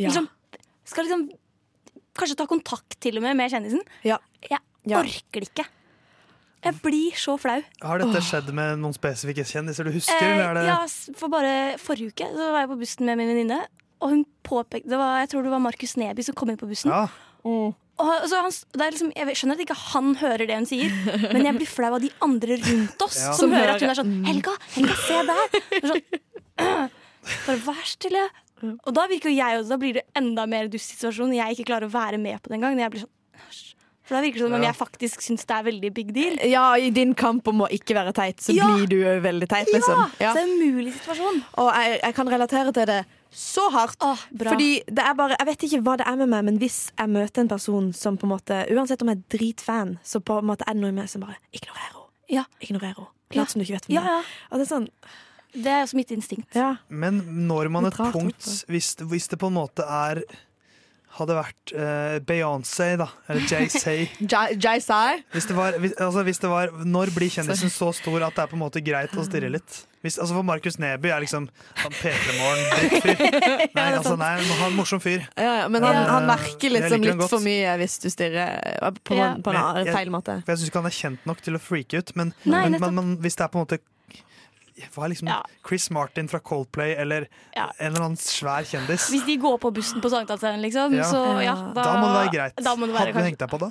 [0.01, 0.09] Ja.
[0.09, 0.29] Liksom,
[0.89, 1.29] skal liksom
[2.17, 3.81] kanskje ta kontakt til og med med kjendisen.
[4.05, 4.19] Ja.
[4.49, 4.99] Jeg Ja.
[4.99, 5.67] orker det ikke.
[6.65, 7.61] Jeg blir så flau.
[7.83, 10.15] Har dette skjedd med noen spesifikke kjendiser du husker?
[10.15, 10.67] Eh, eller er det...
[10.67, 10.87] ja,
[11.19, 13.67] for bare forrige uke så var jeg på bussen med min venninne,
[14.03, 16.67] og hun påpekte det var, Jeg tror det var Markus Neby som kom inn på
[16.69, 16.91] bussen.
[16.91, 17.07] Ja.
[17.45, 20.91] Og, altså, han, det er liksom, jeg skjønner at ikke han hører det hun sier,
[21.35, 23.33] men jeg blir flau av de andre rundt oss Ja.
[23.33, 26.03] som, Som hører at hun er sånn 'Helga, Helga, se der!' Det er Sånn,
[26.63, 26.89] «Øh,
[27.47, 28.25] bare vær stille.
[28.63, 31.35] Og da virker jo jeg også, da blir det enda mer dust-situasjon.
[31.35, 32.79] Jeg ikke klarer å være med på det engang.
[32.79, 33.11] jeg blir sånn,
[34.07, 34.71] For da virker det som om Ja.
[34.71, 36.35] jeg faktisk syns det er veldig big deal.
[36.51, 38.67] Ja, i din kamp om å ikke være teit, så Ja.
[38.67, 40.11] blir du veldig teit, liksom.
[40.21, 41.43] Ja, Så det er en mulig situasjon.
[41.59, 43.97] Og jeg, jeg kan relatere til det så hardt.
[44.05, 44.19] Oh.
[44.39, 47.09] Fordi det er bare, Jeg vet ikke hva det er med meg, men hvis jeg
[47.09, 50.49] møter en person som på en måte Uansett om jeg er dritfan, så på en
[50.53, 52.07] måte er det noe i meg som bare Ignorer henne.
[52.33, 52.47] Ja.
[52.61, 53.09] Ignorer henne.
[53.33, 53.41] Ja.
[53.41, 54.23] Lat som du ikke vet hvem Ja, ja.
[54.51, 54.89] Og det er sånn
[55.53, 56.57] Det er også mitt instinkt.
[56.57, 56.75] Ja.
[56.89, 60.23] Men når man et rart, punkt hvis, hvis det på en måte er
[61.13, 64.07] Hadde vært uh, Beyoncé, da, eller Jay-Say.
[65.35, 68.63] Hvis, altså, hvis det var Når blir kjendisen så stor at det er på en
[68.63, 69.83] måte greit å stirre litt?
[70.03, 71.45] Hvis, altså For Markus Neby er liksom
[71.79, 73.21] han P3morgen-drittfyr.
[73.79, 75.23] Nei, altså, nei, han er en morsom fyr.
[75.39, 77.31] Ja, ja, men han, han merker liksom litt godt.
[77.31, 79.35] for mye hvis du stirrer eh, på, Ja.
[79.39, 80.41] på en Men jeg- feil måte.
[80.43, 82.81] For Jeg syns ikke han er kjent nok til å freake ut, men, Nei, men,
[82.83, 83.79] men, men hvis det er på en måte
[84.97, 85.37] hva er liksom Ja.
[85.69, 87.69] Chris Martin fra Coldplay eller Ja.
[87.79, 89.07] en eller annen svær kjendis.
[89.13, 91.05] Hvis de går på bussen på Sankthanshaugen, liksom, Ja.
[91.07, 92.57] så ja, da, Da må det være greit.
[92.57, 93.71] Da må det være, Hadde du hengt deg på da?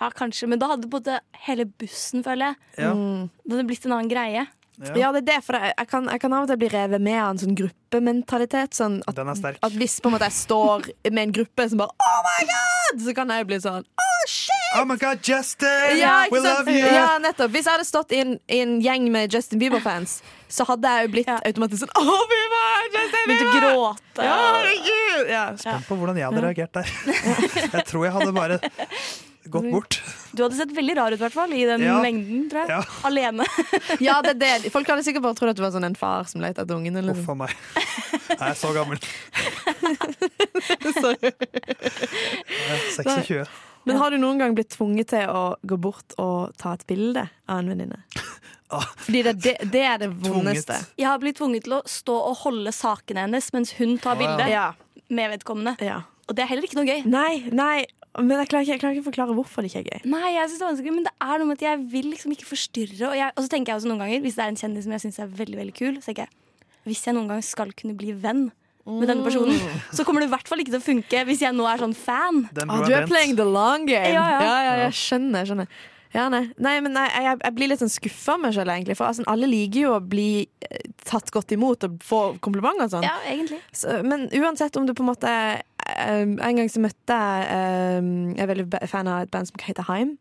[0.00, 2.94] ja, kanskje, men da hadde både hele bussen, føler jeg, Ja.
[2.94, 3.28] Mm.
[3.46, 4.46] det hadde blitt en annen greie.
[4.80, 4.94] Ja.
[4.96, 7.02] Ja, det er det, for jeg, jeg, kan, jeg kan av og til bli revet
[7.04, 8.72] med av en sånn gruppementalitet.
[8.78, 9.58] Sånn at, Den er sterk.
[9.66, 13.02] at hvis på en måte jeg står med en gruppe som bare Oh my god!
[13.04, 14.56] Så kan jeg jo bli sånn Oh shit!
[14.80, 15.98] Oh my god, Justin!
[16.00, 16.86] Ja, We love you!
[16.86, 17.52] Ja, nettopp.
[17.54, 21.08] Hvis jeg hadde stått i en, i en gjeng med Justin Bieber-fans, så hadde jeg
[21.08, 21.38] jo blitt Ja.
[21.44, 22.76] automatisk sånn Oh, Bieber!
[22.90, 23.74] Justin Justin Begynte å Bieber!
[23.74, 24.28] gråte.
[24.28, 25.30] Ja, herregud!
[25.30, 25.44] Ja.
[25.60, 26.94] Spent på hvordan jeg hadde reagert der.
[27.76, 28.60] Jeg tror jeg hadde bare
[29.50, 29.98] gått bort.
[30.32, 31.96] Du hadde sett veldig rar ut, i hvert fall, i den Ja.
[32.02, 32.68] mengden, tror jeg.
[32.70, 32.82] Ja.
[33.08, 33.46] Alene.
[34.06, 34.70] ja, det er det.
[34.74, 36.96] Folk hadde sikkert bare trodd at du var sånn en far som lette etter ungen.
[37.00, 37.56] Eller Uff a meg.
[38.30, 38.98] Jeg er så gammel.
[41.00, 41.32] Sorry.
[41.32, 43.48] Jeg er 26.
[43.88, 47.22] Men har du noen gang blitt tvunget til å gå bort og ta et bilde
[47.48, 48.02] av en venninne?
[48.70, 48.84] Ah.
[49.02, 50.76] Fordi det, det, det er det vondeste.
[51.00, 54.46] Jeg har blitt tvunget til å stå og holde sakene hennes mens hun tar bilde
[54.52, 54.68] Ja.
[55.08, 55.76] med vedkommende.
[55.82, 56.02] ja.
[56.30, 57.00] Og det er heller ikke noe gøy.
[57.10, 57.86] Nei, nei,
[58.18, 60.08] men jeg klarer, ikke, jeg klarer ikke å forklare hvorfor det ikke er gøy.
[60.10, 62.32] Nei, jeg synes det er vanskelig, men det er noe med at jeg vil liksom
[62.34, 63.02] ikke forstyrre.
[63.06, 64.94] Og, jeg, og så tenker jeg også noen ganger, hvis det er en kjendis som
[64.96, 66.34] jeg syns er veldig veldig kul, så tenker jeg
[66.88, 68.48] hvis jeg noen gang skal kunne bli venn
[68.88, 69.60] med denne personen,
[69.96, 71.94] så kommer det i hvert fall ikke til å funke hvis jeg nå er sånn
[71.94, 72.42] fan.
[72.64, 74.14] Ah, du er playing the long game.
[74.16, 74.40] Ja, ja.
[74.64, 75.44] ja, jeg skjønner.
[75.44, 75.80] jeg skjønner.
[76.12, 76.42] Ja, nei.
[76.58, 78.96] nei, men nei, jeg, jeg blir litt sånn skuffa av meg selv, egentlig.
[78.98, 80.30] For altså, alle liker jo å bli
[80.66, 83.06] eh, tatt godt imot og få komplimenter og sånn.
[83.06, 83.60] Ja, egentlig.
[83.70, 88.10] Så, men uansett om du på en måte eh, En gang så møtte jeg eh,
[88.34, 90.16] Jeg er veldig fan av et band som heter Heim.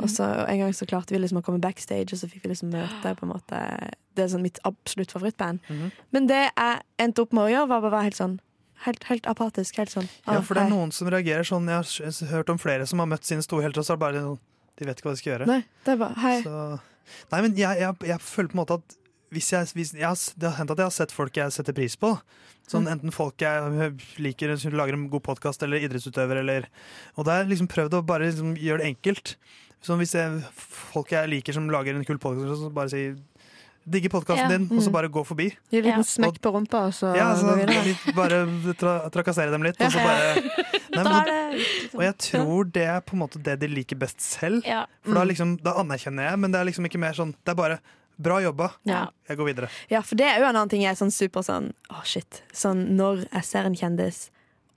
[0.00, 2.54] Og så En gang så klarte vi liksom å komme backstage, og så fikk vi
[2.54, 3.58] liksom møte på en måte
[4.16, 5.60] Det er sånn mitt absolutt favorittband.
[5.68, 5.90] Mhm.
[6.16, 8.38] Men det jeg endte opp med å gjøre, var bare helt sånn
[8.86, 9.76] Helt, helt apatisk.
[9.76, 10.72] Helt sånn Ja, for det er hei».
[10.72, 11.66] noen som reagerer sånn.
[11.68, 14.04] Jeg har hørt om flere som har møtt sine store helter, og så er det
[14.06, 14.38] bare sånn
[14.80, 15.46] De vet ikke hva de skal gjøre.
[15.50, 16.38] Nei, det er bare Hei.
[16.46, 16.80] Så,
[17.34, 18.96] nei, men jeg, jeg, jeg føler på en måte at
[19.30, 21.94] hvis jeg, hvis jeg, Det har hendt at jeg har sett folk jeg setter pris
[22.00, 22.16] på.
[22.70, 26.40] Sånn Enten folk jeg liker, som lager en god podkast, eller idrettsutøver.
[26.42, 26.66] Eller,
[27.14, 29.36] og da har jeg liksom prøvd å bare liksom gjøre det enkelt.
[29.86, 30.40] Sånn Hvis jeg,
[30.92, 33.04] folk jeg liker som lager en kul podkast, så bare si
[33.90, 34.58] Digger podkasten Ja.
[34.58, 34.92] din, og så Mm.
[34.92, 35.46] bare gå forbi.
[35.72, 38.42] Gi en liten smekk på rumpa, og så Ja, så, litt, Bare
[38.76, 40.42] tra trakassere dem litt, og så bare
[40.90, 43.68] Nei, men, Da er det Og jeg tror det er på en måte det de
[43.70, 44.66] liker best selv.
[44.66, 44.84] ja.
[45.06, 47.58] For da, liksom, da anerkjenner jeg, men det er liksom ikke mer sånn Det er
[47.58, 47.80] bare
[48.20, 48.66] bra jobba.
[48.84, 49.06] Ja.
[49.30, 49.68] Jeg går videre.
[49.88, 52.42] Ja, for det er jo en annen ting jeg er sånn super sånn Å, shit.
[52.52, 54.26] Sånn når jeg ser en kjendis,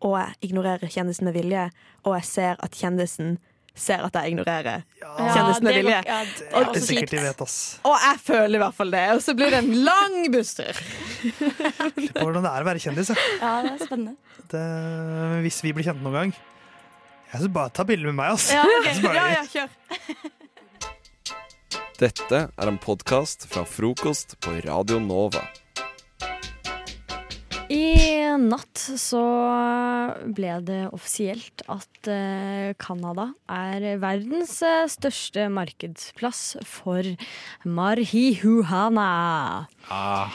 [0.03, 1.65] og jeg ignorerer kjendisen med vilje,
[2.03, 3.37] og jeg ser at kjendisen
[3.75, 5.99] ser at jeg ignorerer Ja, kjendisene vilje.
[6.05, 7.55] Ja, det er det sikkert de vet, ass.
[7.89, 9.03] Og jeg føler i hvert fall det.
[9.15, 10.73] Og så blir det en lang busstur.
[11.41, 13.09] Lurer på hvordan det er å være kjendis.
[13.13, 14.15] Ja, Ja, det er spennende.
[14.53, 14.63] Det,
[15.47, 16.35] hvis vi blir kjent noen gang.
[17.33, 18.51] Jeg skal bare ta bilde med meg, ass.
[18.53, 18.93] Ja, okay.
[19.01, 19.69] Bare- Ja, ja, kjør.
[22.03, 25.41] Dette er en podkast fra frokost på Radio Nova.
[27.73, 29.23] I natt så
[30.35, 37.07] ble det offisielt at eh, Canada er verdens eh, største markedsplass for
[37.65, 39.11] marihuana.
[39.91, 40.33] Ah,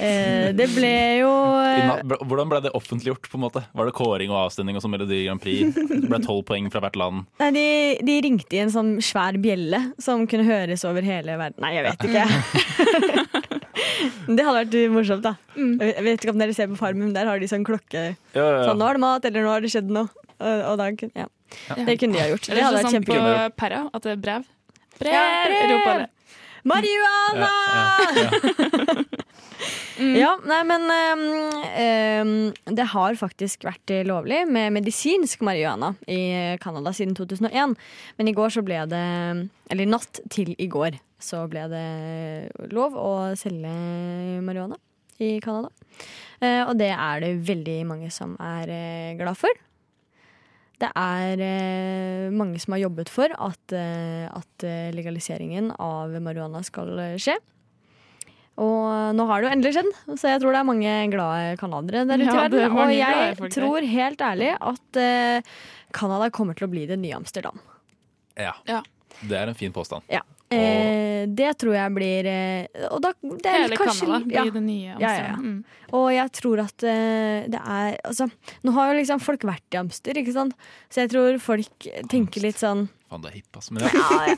[0.00, 1.28] Eh, det ble jo
[2.24, 3.28] Hvordan ble det offentliggjort?
[3.28, 3.60] på en måte?
[3.76, 5.74] Var det kåring og avstemning og som Melodi Grand Prix?
[5.76, 7.26] Det ble tolv poeng fra hvert land.
[7.42, 7.64] Nei, de,
[8.08, 11.60] de ringte i en sånn svær bjelle som kunne høres over hele verden.
[11.60, 12.24] Nei, jeg vet ikke.
[14.28, 15.34] det hadde vært morsomt, da.
[15.56, 18.04] Jeg vet ikke om dere ser på Farmen, der har de sånn klokke.
[18.34, 18.62] Ja, ja, ja.
[18.68, 20.08] Sånn, nå er det mat, eller nå har det skjedd noe.
[20.40, 21.26] Og, og da, ja.
[21.76, 22.48] Det kunne de ha gjort.
[22.48, 23.18] Det hadde vært sånn på.
[23.60, 24.48] Perra, at det er brev.
[25.00, 25.12] Brev!
[25.14, 25.74] Ja, brev!
[25.74, 26.08] Roper alle.
[26.70, 27.50] Marihuana!
[30.00, 31.22] Ja, nei, men um,
[31.56, 32.32] um,
[32.76, 37.76] det har faktisk vært lovlig med medisinsk marihuana i Canada siden 2001.
[38.20, 39.04] Men i går så ble det
[39.72, 43.72] Eller natt til i går så ble det lov å selge
[44.44, 44.78] marihuana
[45.20, 45.68] i Canada.
[46.40, 49.52] Eh, og det er det veldig mange som er eh, glad for.
[50.80, 56.62] Det er eh, mange som har jobbet for at, eh, at eh, legaliseringen av marihuana
[56.64, 57.36] skal eh, skje.
[58.60, 62.02] Og nå har det jo endelig skjedd, så jeg tror det er mange glade canadiere
[62.08, 62.26] der ute.
[62.26, 62.74] Ja, i verden.
[62.74, 65.52] mange Og jeg folk tror helt ærlig at eh,
[65.96, 67.60] Canada kommer til å bli det nye Amsterdam.
[68.40, 68.52] Ja.
[69.20, 70.04] Det er en fin påstand.
[70.12, 70.20] Ja.
[70.50, 74.44] Eh, det tror jeg blir eh, Og da det er Hele kanskje- Canada blir ja.
[74.50, 75.36] det nye Ja, ja, ja.
[75.36, 75.64] Mm.
[75.94, 78.26] Og jeg tror at eh, det er Altså,
[78.66, 80.56] nå har jo liksom folk vært i Amster, ikke sant?
[80.90, 83.72] Så jeg tror folk tenker litt sånn Faen, det er hipp, altså.
[83.74, 83.90] Men ja.
[83.90, 84.34] Ja, ja.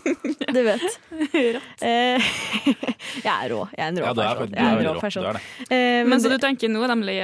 [0.56, 0.84] Du vet.
[1.82, 2.22] Eh,
[3.26, 3.64] jeg er rå.
[3.76, 4.54] Jeg er en rå Ja, er, person.
[4.54, 5.00] er en rå rå.
[5.02, 5.24] person.
[5.24, 5.42] Du er det.
[5.74, 7.16] Eh, Men så det- du tenker nå er de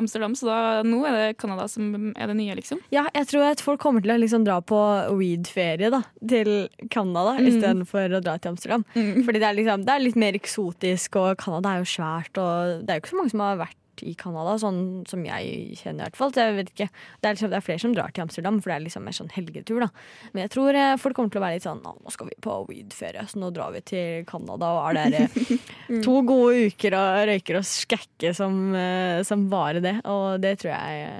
[0.00, 2.80] Amsterdam, så da, nå er det Canada som er det nye, liksom?
[2.94, 4.78] Ja, jeg tror at folk kommer til å liksom dra på
[5.18, 7.48] weed-ferie da, til Canada Mm.
[7.50, 8.84] istedenfor å dra til Amsterdam.
[8.94, 12.38] Fordi det er, liksom, det er litt mer eksotisk, og Canada er jo svært.
[12.38, 15.76] Og det er jo ikke så mange som har vært i Canada, sånn som jeg
[15.78, 16.32] kjenner i hvert fall.
[16.34, 16.88] Så jeg vet ikke.
[17.20, 19.16] Det er, liksom, det er flere som drar til Amsterdam, for det er liksom mer
[19.16, 19.84] sånn helgetur.
[19.84, 19.90] da.
[20.32, 22.58] Men jeg tror eh, folk kommer til å være litt sånn nå skal vi på
[22.70, 25.66] weed-ferie, så nå drar vi til Canada og er der eh,
[26.06, 29.98] to gode uker og røyker og skakker som, eh, som bare det.
[30.10, 31.10] Og det tror jeg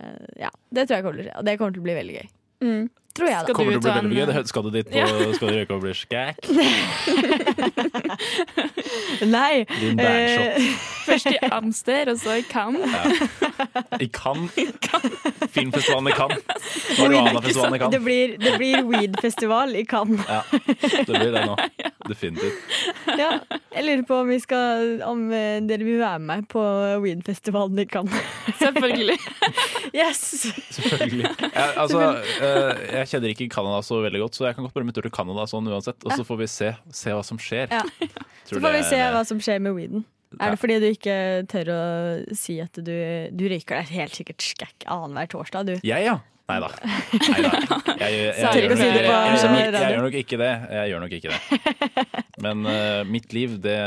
[0.40, 1.38] Ja, det tror jeg kommer til å skje.
[1.38, 2.32] Og det kommer til å bli veldig gøy.
[3.14, 3.52] Tror jeg, da.
[3.54, 4.46] Kommer det til å bli veldig gøy?
[4.50, 5.06] Skal du dit på, Ja.
[5.36, 6.34] skal du røyke og bli skæk?
[9.36, 9.64] Nei.
[9.80, 10.00] Din.
[10.00, 10.58] Eh,
[11.06, 12.90] Først i Amster, og så i Cannes.
[14.04, 14.56] I Cannes.
[15.54, 16.42] Filmfestivalen i Cannes.
[16.98, 18.04] Marihuanafestivalen i Det Cannes.
[18.04, 20.26] blir, det blir weedfestival i Cannes.
[20.28, 21.56] Ja, det blir det nå.
[22.08, 22.54] Definitivt.
[23.14, 23.38] Ja,
[23.70, 26.62] jeg lurer på om, vi skal, om eh, dere vil være med på
[27.04, 28.32] weed-festivalen i Cannes.
[28.62, 29.18] Selvfølgelig.
[29.94, 30.22] Yes!
[30.74, 31.28] Selvfølgelig.
[31.38, 32.00] Jeg, altså,
[32.42, 35.14] eh, jeg kjenner ikke Canada så veldig godt, så jeg kan godt bare tur til
[35.14, 36.00] Canada sånn uansett.
[36.02, 37.70] Og så får vi se, se hva som skjer.
[37.70, 37.84] Ja.
[38.48, 40.02] Så får vi se hva som skjer med weeden.
[40.34, 40.46] Ja.
[40.46, 41.16] Er det fordi du ikke
[41.50, 41.80] tør å
[42.36, 42.94] si at du,
[43.32, 45.74] du røyker deg helt sikkert skækk annenhver torsdag, du?
[45.86, 46.20] Jeg, ja.
[46.44, 46.68] Nei da.
[48.04, 50.50] Jeg, gjør nok ikke det.
[50.76, 51.38] Jeg gjør nok ikke det.
[52.44, 53.78] Men uh, mitt liv, det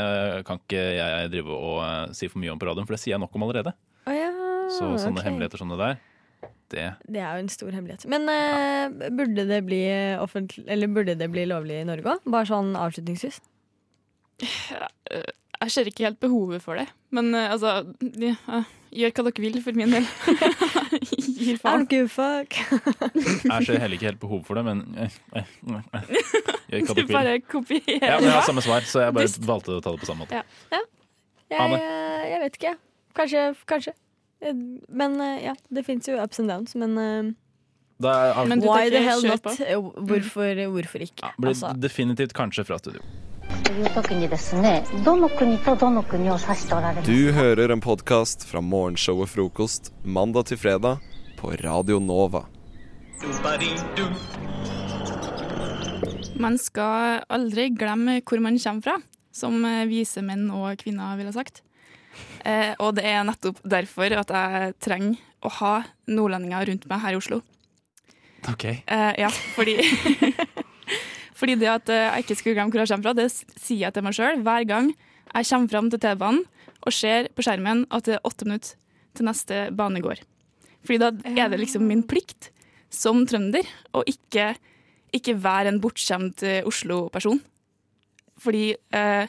[0.48, 3.14] kan ikke jeg drive og uh, si for mye om på radioen, for det sier
[3.14, 3.76] jeg nok om allerede.
[4.08, 4.32] Oh, ja,
[4.74, 5.28] Så sånne okay.
[5.28, 6.00] hemmeligheter som det der,
[6.72, 8.06] det Det er jo en stor hemmelighet.
[8.10, 12.26] Men eh, burde, det bli eller burde det bli lovlig i Norge òg?
[12.28, 13.40] Bare sånn avslutningsvis.
[15.58, 16.86] Jeg ser ikke helt behovet for det.
[17.10, 20.06] Men uh, altså, de, uh, gjør hva dere vil for min del.
[21.38, 21.86] Gir I faen.
[21.90, 22.54] give fuck.
[23.48, 25.14] Jeg ser heller ikke helt behov for det, men eh,
[26.94, 29.94] Du bare kopierer Ja, men jeg har samme svar, så jeg bare valgte å ta
[29.94, 30.42] det på samme måte.
[30.42, 30.80] Ja.
[31.48, 31.78] Jeg, Ane?
[31.80, 32.74] eh, jeg vet ikke.
[33.16, 33.44] Kanskje.
[33.70, 33.94] kanskje.
[34.44, 34.58] Eh,
[35.02, 36.98] Men ja, det fins jo ups and downs, men
[37.98, 39.42] Da er, Men du why the hell not?
[39.42, 41.32] Hvorfor, hvorfor ikke?
[41.38, 43.02] blir Altså, definitivt kanskje fra studio.
[43.67, 50.99] という時にですねどの国とどの国を指しておられます Du hører en podkast fra morgenshowet Frokost mandag til fredag
[51.37, 52.45] på Radio Nova.
[56.35, 58.95] Man skal aldri glemme hvor man kommer fra,
[59.31, 61.61] som eh, vise menn og kvinner ville sagt.
[62.45, 65.73] Eh, og det er nettopp derfor at jeg trenger å ha
[66.07, 67.41] nordlendinger rundt meg her i Oslo.
[68.49, 68.65] Ok.
[68.65, 69.77] Eh, ja, fordi
[71.38, 73.94] Fordi det at eh, jeg ikke skulle glemme hvor jeg kommer fra, det sier jeg
[73.94, 74.92] til meg sjøl hver gang
[75.28, 76.44] jeg kommer fram til T-banen
[76.86, 78.78] og ser på skjermen at det er åtte minutter
[79.18, 80.22] til neste bane går.
[80.86, 82.50] Fordi da er det liksom min plikt
[82.94, 83.66] som trønder
[83.96, 84.52] å ikke,
[85.14, 87.40] ikke være en bortskjemt eh, Oslo-person.
[88.38, 89.28] Fordi eh,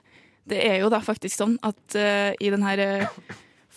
[0.49, 3.19] det er jo da faktisk sånn at eh, i den her eh,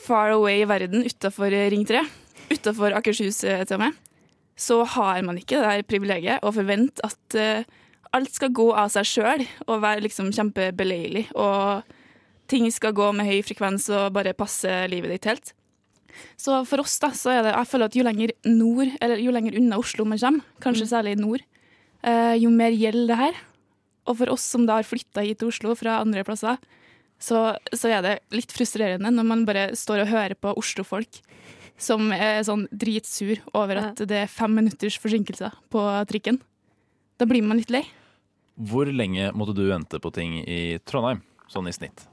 [0.05, 2.05] far away-verden utafor Ring 3,
[2.53, 3.99] utafor Akershus til og med,
[4.59, 7.37] så har man ikke det der privilegiet å forvente at
[8.17, 11.29] alt skal gå av seg sjøl og være liksom kjempebeleilig.
[11.39, 11.83] Og
[12.51, 15.55] ting skal gå med høy frekvens og bare passe livet ditt helt.
[16.37, 19.33] Så for oss da, så er det, jeg føler at jo lenger nord, eller jo
[19.33, 21.41] lenger unna Oslo man kommer, kanskje særlig nord,
[22.05, 23.41] eh, jo mer gjelder det her.
[24.11, 26.61] Og for oss som da har flytta hit til Oslo fra andre plasser,
[27.23, 31.23] så, så er det litt frustrerende når man bare står og hører på Oslo-folk
[31.83, 36.41] som er sånn dritsur over at det er fem minutters forsinkelse på trikken.
[37.19, 37.85] Da blir man litt lei.
[38.57, 42.07] Hvor lenge måtte du vente på ting i Trondheim, sånn i snitt?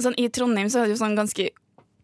[0.00, 1.44] Sånn, I Trondheim så er det jo sånn ganske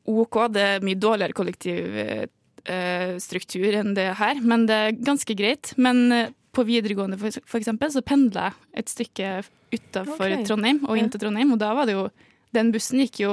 [0.08, 0.36] OK.
[0.54, 5.64] Det er mye dårligere kollektivstruktur enn det her, men det er ganske greit.
[5.80, 9.26] Men eh, på videregående for, for eksempel, så pendla jeg et stykke
[9.74, 10.44] utafor okay.
[10.48, 12.04] Trondheim og inn til Trondheim, og da var det jo
[12.56, 13.32] Den bussen gikk jo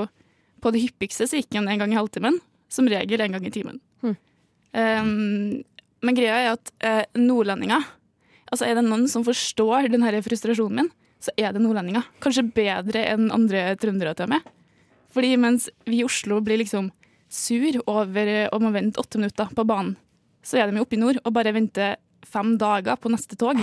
[0.60, 2.36] På det hyppigste så gikk den en gang i halvtimen.
[2.68, 3.78] Som regel en gang i timen.
[4.02, 4.18] Hmm.
[4.76, 5.64] Um,
[6.04, 7.84] men greia er at eh, nordlendinger
[8.56, 12.06] Altså Er det noen som forstår den her frustrasjonen min, så er det nordlendinger.
[12.24, 14.46] Kanskje bedre enn andre trøndere til og med.
[15.12, 16.88] Fordi mens vi i Oslo blir liksom
[17.28, 19.98] sur over eh, om å vente åtte minutter på banen,
[20.46, 23.60] så er de oppe i nord og bare venter fem dager på neste tog.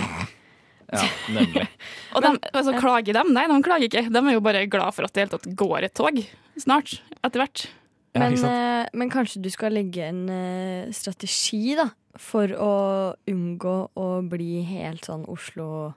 [0.93, 1.65] Ja, nemlig.
[2.13, 3.23] Og de, altså, klager de?
[3.33, 4.03] Nei, de klager ikke.
[4.13, 6.19] De er jo bare glad for at det hele tatt går et tog
[6.61, 6.99] snart.
[7.23, 7.65] Etter hvert.
[8.13, 11.87] Men, eh, men kanskje du skal legge en eh, strategi, da.
[12.21, 15.93] For å unngå å bli helt sånn Oslo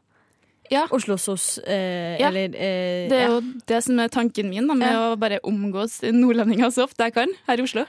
[0.90, 2.28] Oslo-sos, eh, Ja.
[2.28, 3.28] eller eh, Det er ja.
[3.36, 7.14] jo det som er tanken min, da, med å bare omgås nordlendinger så ofte jeg
[7.14, 7.84] kan her i Oslo.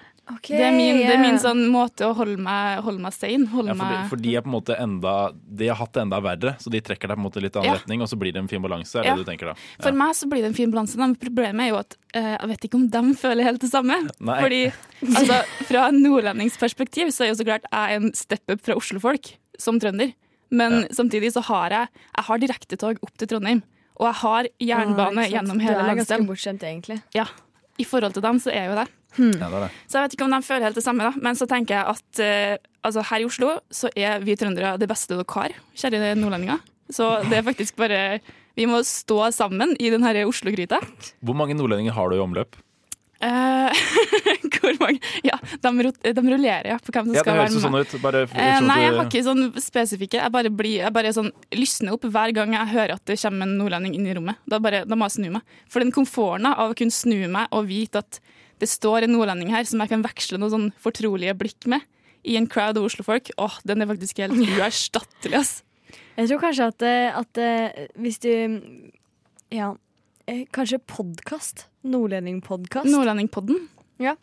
[0.48, 3.48] Det, er min, det er min sånn måte å holde meg, holde meg sane.
[3.48, 6.02] Holde Ja, for, de, for de er på en måte enda De har hatt det
[6.04, 7.78] enda verre, så de trekker deg på en måte litt annen Ja.
[7.80, 9.16] retning, og så blir det en fin balanse, er Ja.
[9.16, 9.56] det du tenker da?
[9.80, 12.50] For meg så blir det en fin balanse, men problemet er jo at eh, jeg
[12.52, 13.98] vet ikke om de føler helt det samme.
[14.20, 14.40] Nei.
[14.44, 14.62] Fordi
[15.16, 15.40] altså,
[15.72, 20.14] fra nordlendingsperspektiv så er jo så klart jeg en step up fra Oslo-folk som trønder.
[20.52, 23.64] Men samtidig så har jeg Jeg har direktetog opp til Trondheim.
[24.00, 25.98] Og jeg har jernbane Ah, gjennom hele landsdelen.
[25.98, 27.02] Du er ganske bortskjemt, egentlig.
[27.16, 27.26] Ja.
[27.80, 28.88] I forhold til dem så er jeg jo det.
[29.18, 29.70] Ja, det det.
[29.88, 31.14] Så jeg vet ikke om de føler helt det samme, da.
[31.24, 34.90] Men så tenker jeg at eh, altså her i Oslo så er vi trøndere det
[34.92, 36.62] beste dere har, kjære nordlendinger.
[36.94, 38.22] Så det er faktisk bare
[38.56, 40.80] Vi må stå sammen i den her Oslo-gryta.
[41.22, 42.56] Hvor mange nordlendinger har du i omløp?
[43.20, 43.74] Eh,
[44.62, 47.74] hvor mange Ja, de, de rullerer, ja, på hvem som Ja, det skal være sånn
[47.74, 47.88] med.
[47.90, 48.02] ut.
[48.04, 50.22] Bare, Eh, sånn nei, jeg har ikke sånn spesifikke.
[50.22, 53.48] Jeg bare, blir, jeg bare sånn, lysner opp hver gang jeg hører at det kommer
[53.50, 54.38] en nordlending inn i rommet.
[54.46, 55.58] Da, bare, da må jeg snu meg.
[55.70, 58.22] For den komforten av å kunne snu meg og vite at
[58.62, 61.86] det står en nordlending her som jeg kan veksle noen sånn fortrolige blikk med,
[62.28, 63.32] i en crowd av Oslofolk.
[63.38, 65.54] åh, den er faktisk helt uerstattelig, ass.
[66.18, 68.32] Jeg tror kanskje at, eh, at eh, hvis du
[69.54, 69.76] Ja,
[70.28, 71.68] eh, kanskje podkast?
[71.88, 72.90] Nordlendingpodkast?
[72.90, 73.70] Nordlendingpodden.
[74.02, 74.16] Ja.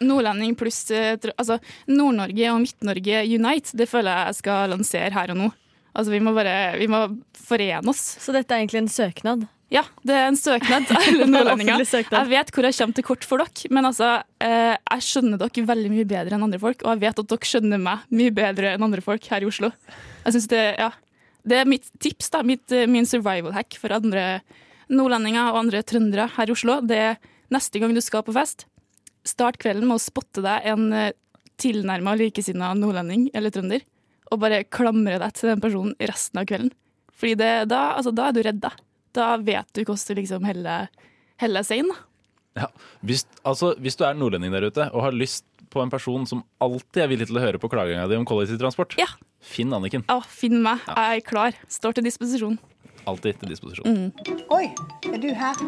[0.00, 5.38] Nordlending pluss altså, Nord-Norge og Midt-Norge unite, det føler jeg jeg skal lansere her og
[5.38, 5.52] nå.
[5.96, 7.06] Altså, vi må bare vi må
[7.46, 8.02] forene oss.
[8.20, 9.46] Så dette er egentlig en søknad?
[9.72, 11.82] Ja, det er en søknad til alle nordlendinger.
[11.82, 15.64] Jeg vet hvor jeg kommer til kort for dere, men altså, eh, jeg skjønner dere
[15.66, 18.76] veldig mye bedre enn andre folk, og jeg vet at dere skjønner meg mye bedre
[18.76, 19.72] enn andre folk her i Oslo.
[20.22, 20.92] Jeg synes det, ja,
[21.50, 24.40] det er mitt tips, da, mitt, eh, min survival hack for andre
[24.86, 26.78] nordlendinger og andre trøndere her i Oslo.
[26.86, 28.68] Det er neste gang du skal på fest,
[29.26, 31.12] start kvelden med å spotte deg en eh,
[31.58, 33.82] tilnærma likesinna nordlending eller trønder,
[34.30, 36.74] og bare klamre deg til den personen resten av kvelden.
[37.16, 38.62] Fordi det, da, altså, da er du redd,
[39.16, 39.34] da.
[39.42, 40.88] Vet du hvordan du liksom heller
[41.40, 41.92] heller seg inn.
[42.56, 42.70] Ja.
[43.04, 46.42] Hvis, altså, hvis du er nordlending der ute og har lyst på en person som
[46.62, 48.96] alltid er villig til å høre på klaginga di om kollektivtransport,
[49.44, 50.06] finn Anniken.
[50.08, 50.84] Ja, finn meg.
[50.88, 51.58] Jeg er klar.
[51.68, 52.56] Står til disposisjon.
[53.06, 53.86] Alltid til disposisjon.
[53.86, 54.46] Mm.
[54.56, 54.64] Oi,
[55.12, 55.60] er du her?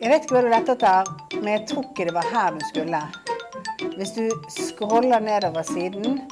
[0.00, 2.64] Jeg vet ikke hva du lette etter, men jeg tror ikke det var her du
[2.70, 3.02] skulle.
[3.98, 4.24] Hvis du
[4.56, 6.22] scroller nedover siden,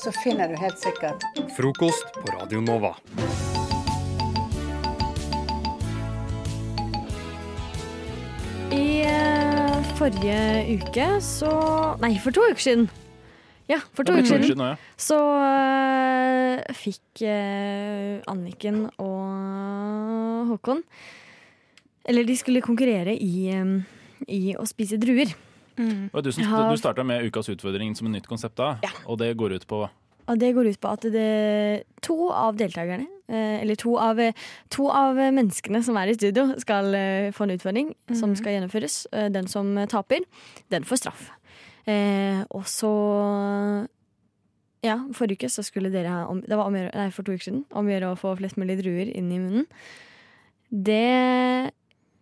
[0.00, 1.28] så finner du helt sikkert
[1.58, 2.96] Frokost på Radio Nova.
[10.00, 11.50] Forrige uke så
[12.00, 12.86] Nei, for to uker siden.
[13.68, 14.46] Ja, for to ja, uker siden.
[14.48, 14.76] siden ja.
[14.96, 20.80] Så uh, fikk uh, Anniken og Håkon
[22.08, 23.76] Eller de skulle konkurrere i, um,
[24.24, 25.34] i å spise druer.
[25.76, 26.08] Mm.
[26.12, 28.74] du som du starta med ukas utfordring som et nytt konsept da,
[29.06, 33.06] og det går ut på Og det går ut på at det, to av deltakerne,
[33.34, 34.18] eller to av,
[34.70, 39.06] to av menneskene som er i studio, skal eh, få en utfordring som skal gjennomføres.
[39.12, 40.26] Eh, Den som taper,
[40.70, 41.30] den får straff.
[41.86, 42.92] Eh, og så
[44.82, 47.44] Ja, forrige uke så skulle dere ha om, Det var omgjøre, nei, for to uker
[47.50, 47.64] siden.
[47.70, 49.66] Om å gjøre å få flest mulig druer inn i munnen.
[50.70, 51.72] Det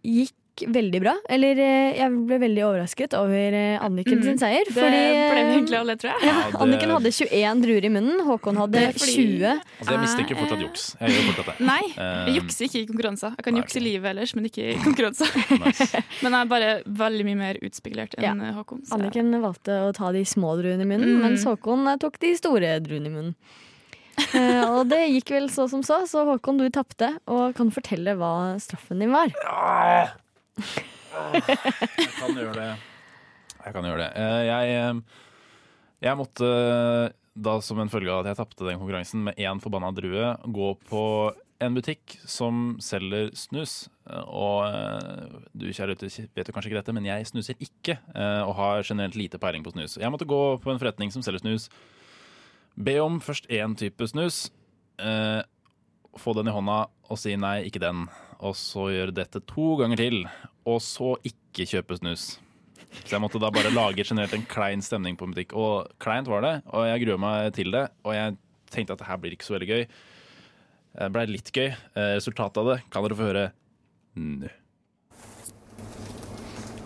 [0.02, 0.34] gikk
[0.66, 1.12] veldig bra.
[1.28, 4.24] Eller eh, jeg ble veldig overrasket over eh, Anniken mm.
[4.26, 4.64] sin seier.
[4.66, 6.26] Det fordi, ble vi eh, egentlig alle, tror jeg.
[6.26, 8.24] Ja, Ja, det- Anniken hadde 21 druer i munnen.
[8.26, 9.44] Håkon hadde fordi- 20.
[9.78, 10.86] Altså, jeg mistenker fortsatt juks.
[11.00, 11.66] Jeg gjør fortsatt det.
[11.72, 13.36] Nei, jeg jukser ikke i konkurranser.
[13.38, 15.30] Jeg kan jukse i livet ellers, men ikke i konkurranser.
[16.24, 16.72] Men jeg er bare
[17.04, 18.52] veldig mye mer utspekulert enn Ja.
[18.59, 18.82] Håkon.
[18.88, 21.22] så- Anniken valgte å ta de små druene i munnen, Mm.
[21.28, 23.34] mens Håkon tok de store druene i munnen.
[24.34, 27.12] uh, og det gikk vel så som så, så Håkon, du tapte.
[27.30, 29.30] Og kan du fortelle hva straffen din var?
[30.59, 32.70] Jeg kan gjøre det.
[33.64, 34.11] Jeg kan gjøre det.
[34.16, 35.24] Eh, Jeg, eh,
[36.06, 39.61] jeg måtte eh, da som en følge av at jeg tapte den konkurransen med én
[39.62, 41.02] forbanna drue, gå på
[41.62, 43.88] en butikk som selger snus.
[44.30, 44.62] Og
[45.59, 47.96] du kjære lytter vet jo kanskje ikke dette, men jeg snuser ikke.
[48.46, 49.96] Og har generelt lite peiling på snus.
[49.98, 51.66] Jeg måtte gå på en forretning som selger snus.
[52.78, 54.52] Be om først én type snus.
[56.18, 56.78] Få den i hånda
[57.11, 58.06] og si nei, ikke den.
[58.45, 60.20] Og så gjøre dette to ganger til.
[60.68, 62.26] Og så ikke kjøpe snus.
[63.05, 65.55] Så jeg måtte da bare lage generelt en klein stemning på en butikk.
[65.59, 67.86] Og kleint var det, og jeg gruer meg til det.
[68.07, 68.36] Og jeg
[68.72, 69.82] tenkte at det her blir ikke så veldig gøy.
[70.99, 71.68] Det blei litt gøy.
[71.68, 73.45] Eh, Resultatet av det kan dere få høre
[74.18, 74.49] nå.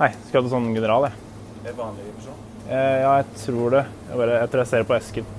[0.00, 1.28] Hei, skal du sånn general, jeg?
[1.62, 2.40] Det er vanlig person.
[2.66, 3.84] Eh, ja, jeg tror det.
[4.08, 5.30] Jeg, bare, jeg tror jeg ser på esken.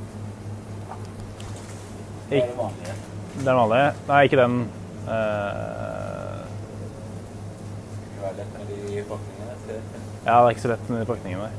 [2.29, 2.95] Det er.
[3.43, 3.91] Den vanlige?
[4.07, 4.57] Nei, ikke den.
[9.03, 9.53] Pakningene.
[10.25, 11.53] ja, det er ikke så lett med de pakningene der.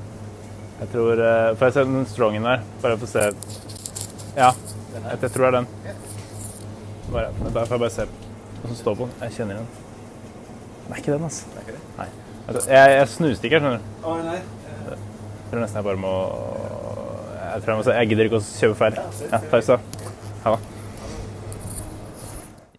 [0.80, 2.64] Jeg tror uh, Får jeg se den strongen der?
[2.82, 3.24] Bare for å se.
[4.34, 4.50] Ja,
[4.94, 5.68] jeg, jeg tror det er den.
[7.12, 9.16] Bare, bare får jeg bare se hva som står på den.
[9.26, 9.68] Jeg kjenner den.
[10.84, 11.52] Det er ikke den, altså.
[11.52, 11.84] Det er ikke det?
[12.00, 12.08] Nei.
[12.44, 13.88] Jeg, jeg, jeg ikke, skjønner du.
[14.04, 14.38] Å, nei.
[14.84, 16.14] Jeg tror nesten jeg bare må
[17.44, 17.88] Jeg tror.
[17.94, 19.02] Jeg gidder ikke å kjøpe feil.
[19.30, 19.82] Ja, pause.
[20.44, 20.73] Ha det.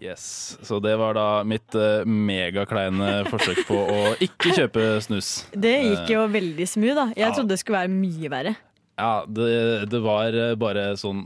[0.06, 5.30] Yes, Så det var da mitt uh, megakleine forsøk på å ikke kjøpe snus.
[5.56, 7.06] Det gikk jo veldig smooth, da.
[7.16, 7.32] Jeg Ja.
[7.34, 8.56] trodde det skulle være mye verre.
[8.99, 11.26] Ja, det, det var eh, bare sånn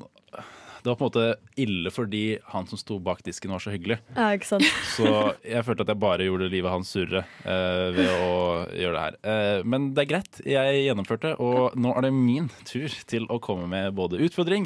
[0.79, 1.25] Det var på en måte
[1.59, 2.21] ille fordi
[2.53, 3.99] han som sto bak disken var så hyggelig.
[4.15, 4.63] Ja, ikke sant?
[4.95, 5.05] Så
[5.43, 8.31] jeg følte at jeg bare gjorde livet hans surere uh, ved å
[8.79, 9.17] gjøre det her.
[9.27, 13.41] Uh, men det er greit, jeg gjennomførte, og nå er det min tur til å
[13.43, 14.65] komme med både utfordring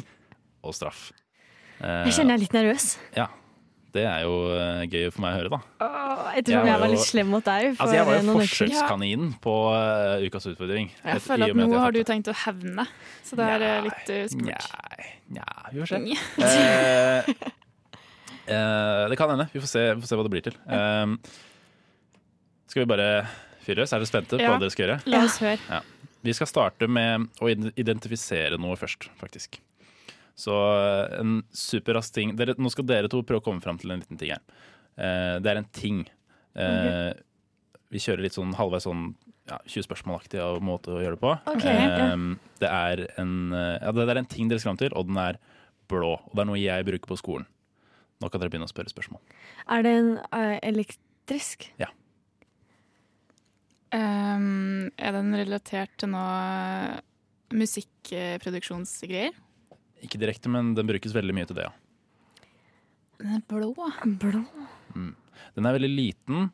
[0.64, 1.08] og straff.
[1.82, 2.86] Eh, Jeg kjenner jeg er litt nervøs.
[3.18, 3.26] Ja.
[3.94, 5.58] Det er jo eh, gøy for meg å høre, da.
[5.86, 7.76] Åh, jeg tror jeg, var litt slem mot deg.
[7.76, 8.40] For Altså, jeg var jo noen
[9.06, 9.26] ja.
[9.44, 10.88] på eh, ukas utfordring.
[10.98, 12.82] Jeg føler at nå har du tenkt å hevne,
[13.22, 14.66] så det er eh, litt uh, skummelt.
[15.36, 16.00] Nja, vi får se.
[16.42, 17.30] Eh,
[18.56, 19.46] eh, det kan hende.
[19.54, 20.56] Vi får se, vi får se hva det blir til.
[20.66, 21.06] Eh,
[22.74, 23.06] skal vi bare
[23.62, 23.94] fyre løs?
[23.94, 24.50] Er dere spente på Ja.
[24.56, 24.98] hva dere skal gjøre?
[25.06, 25.62] La oss høre.
[25.70, 25.78] Ja.
[26.24, 27.46] Vi skal starte med å
[27.78, 29.60] identifisere noe først, faktisk.
[30.38, 33.92] Så eh, en superrask ting dere, Nå skal dere to prøve å komme fram til
[33.94, 34.42] en liten ting her.
[34.98, 36.04] Eh, det er en ting.
[36.58, 37.12] Eh,
[37.94, 39.12] Vi kjører litt sånn halvveis sånn
[39.46, 41.32] ja, 20 spørsmålaktig av måte å gjøre det på.
[41.52, 42.14] Ok, Eh, ja.
[42.62, 45.18] det, er en, eh, ja, det er en ting dere skal fram til, og den
[45.20, 45.38] er
[45.92, 46.14] blå.
[46.16, 47.46] Og det er noe jeg bruker på skolen.
[48.22, 49.20] Nå kan dere begynne å spørre spørsmål.
[49.68, 51.66] Er det en uh, elektrisk?
[51.82, 51.90] Ja.
[53.94, 57.02] Um, er den relatert til noe
[57.54, 59.36] musikkproduksjonsgreier?
[60.04, 61.72] Ikke direkte, men den brukes veldig mye til det, ja.
[63.22, 63.70] Den er blå.
[64.20, 64.42] Blå?
[64.94, 65.14] Mm.
[65.56, 66.50] Den er veldig liten,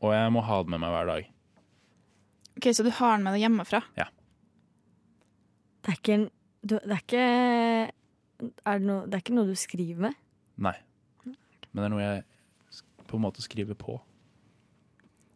[0.00, 1.30] og jeg må ha den med meg hver dag.
[2.58, 3.82] Ok, Så du har den med deg hjemmefra?
[3.96, 4.08] Ja.
[5.80, 6.28] Det er ikke en
[6.60, 7.24] du, Det er ikke
[8.68, 10.18] er det, noe, det er ikke noe du skriver med?
[10.60, 10.74] Nei.
[11.24, 12.24] Men det er noe jeg
[13.08, 13.98] på en måte skriver på.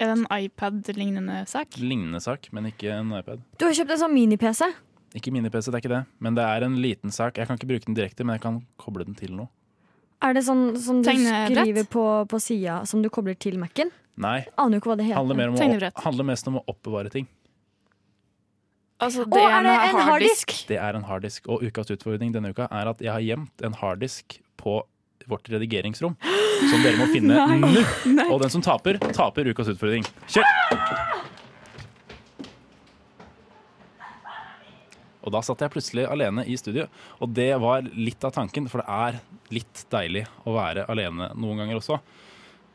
[0.00, 1.78] Er det en iPad-lignende sak?
[1.78, 3.44] Lignende sak, men ikke en iPad.
[3.61, 4.66] Du har kjøpt en sånn mini-PC.
[5.14, 6.02] Ikke mini-PC, det er ikke det.
[6.26, 7.38] Men det er en liten sak.
[7.38, 9.50] Jeg kan ikke bruke den direkte, men jeg kan koble den til noe.
[10.24, 13.92] Er det sånn som du skriver på, på sida, som du kobler til Mac-en?
[14.20, 14.40] Nei.
[14.60, 15.18] Aner jo ikke hva det heter.
[15.20, 17.28] Handler, mer om å, handler mest om å oppbevare ting.
[19.02, 20.54] Altså, det Å, er er det en en harddisk?
[20.70, 21.48] Det er en harddisk.
[21.50, 24.78] Og ukas utfordring denne uka er at jeg har gjemt en harddisk på
[25.28, 26.16] vårt redigeringsrom.
[26.70, 28.28] Som dere må finne nå.
[28.30, 30.06] Og den som taper, taper ukas utfordring.
[30.30, 31.23] Kjør!
[35.24, 36.84] Og da satt jeg plutselig alene i studio,
[37.20, 39.20] og det var litt av tanken, for det er
[39.56, 41.98] litt deilig å være alene noen ganger også.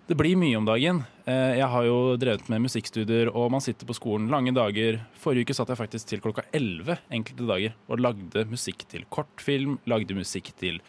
[0.09, 1.03] Det blir mye om dagen.
[1.29, 4.97] Eh, Jeg har jo drevet med musikkstudier, og man sitter på skolen lange dager.
[5.13, 9.77] Forrige uke satt jeg faktisk til klokka 11 enkelte dager og lagde musikk til kortfilm,
[9.85, 10.81] lagde musikk til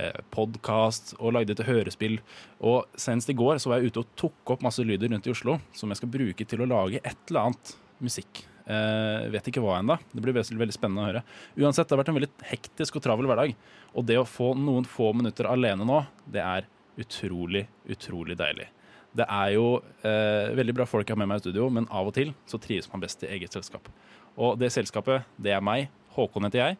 [0.00, 2.16] eh, podkast og lagde til hørespill.
[2.64, 5.36] Og senest i går så var jeg ute og tok opp masse lyder rundt i
[5.36, 8.46] Oslo som jeg skal bruke til å lage et eller annet musikk.
[8.64, 9.96] Eh, vet ikke hva ennå.
[10.12, 11.24] Det blir veldig, veldig spennende å høre.
[11.60, 13.52] Uansett, det har vært en veldig hektisk og travel hverdag.
[13.92, 16.00] Og det å få noen få minutter alene nå,
[16.32, 18.70] det er utrolig, utrolig deilig.
[19.14, 19.66] Det er jo
[20.02, 22.58] eh, veldig bra folk jeg har med meg i studio, men av og til så
[22.58, 23.86] trives man best i eget selskap.
[24.34, 25.92] Og det selskapet, det er meg.
[26.16, 26.78] Håkon heter jeg.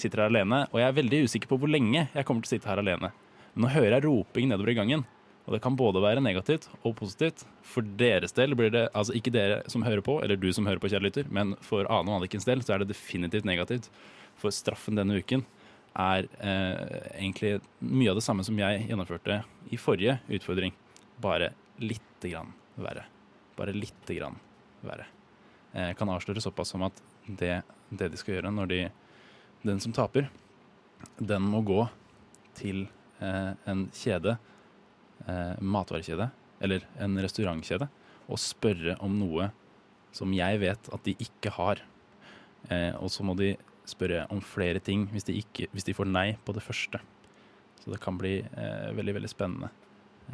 [0.00, 2.54] Sitter her alene, og jeg er veldig usikker på hvor lenge jeg kommer til å
[2.56, 3.12] sitte her alene.
[3.54, 5.06] Men nå hører jeg roping nedover i gangen.
[5.46, 7.44] Og det kan både være negativt og positivt.
[7.62, 10.82] For deres del blir det, altså ikke dere som hører på, eller du som hører
[10.82, 13.86] på, kjære lytter, men for Ane og Annikens del så er det definitivt negativt.
[14.40, 15.44] For straffen denne uken
[15.96, 19.38] er eh, egentlig mye av det samme som jeg gjennomførte
[19.72, 20.74] i forrige utfordring.
[21.22, 23.06] Bare lite grann verre.
[23.56, 24.36] bare lite grann
[24.82, 25.06] verre.
[25.72, 28.80] Eh, Jeg kan avsløre såpass som at det, det de skal gjøre når de
[29.66, 30.28] Den som taper,
[31.18, 31.88] den må gå
[32.54, 32.84] til
[33.20, 34.36] eh, en kjede,
[35.24, 36.28] eh, matvarekjede,
[36.64, 37.88] eller en restaurantkjede,
[38.26, 39.50] og spørre om noe
[40.16, 41.82] som jeg vet at de ikke har.
[42.70, 43.54] Eh, og så må de
[43.86, 47.00] spørre om flere ting hvis de, ikke, hvis de får nei på det første.
[47.82, 49.70] Så det kan bli eh, veldig, veldig spennende.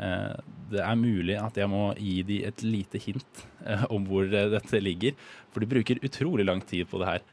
[0.01, 0.39] Eh,
[0.73, 4.49] det er mulig at jeg må gi de et lite hint eh, om hvor eh,
[4.55, 5.17] dette ligger,
[5.53, 7.27] for de bruker utrolig lang tid på det her.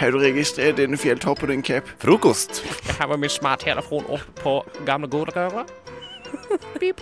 [0.00, 1.88] Har du registrert denne fjelltoppen, din cap?
[2.02, 2.64] Frokost.
[2.88, 4.56] Jeg har min smarttelefon opp på
[4.88, 5.70] gamle godrøret.
[6.80, 7.00] Pip.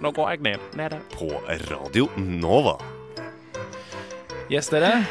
[0.00, 0.60] Nå går jeg ned.
[0.78, 1.00] Nede.
[1.14, 1.28] På
[1.70, 2.76] Radio Nova.
[4.50, 5.04] Yes, dere.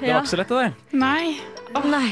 [0.00, 0.14] Det Ja.
[0.18, 0.74] var ikke så lett, det der.
[0.92, 1.38] Nei.
[1.84, 2.10] Nei.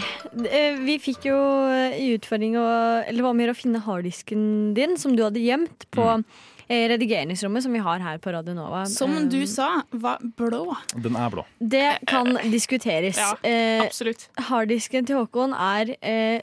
[0.50, 1.36] Eh, Vi fikk jo
[1.70, 2.64] eh, i utfordring å
[3.06, 6.24] Eller hva med å finne harddisken din, som du hadde gjemt på Mm.
[6.68, 8.84] eh, redigeringsrommet som vi har her på Radio Nova.
[8.86, 10.76] Som du sa, var blå.
[10.96, 11.44] Den er blå.
[11.60, 13.16] Det kan diskuteres.
[13.18, 14.28] Ja, Eh, absolutt.
[14.38, 16.40] Harddisken til Håkon er eh,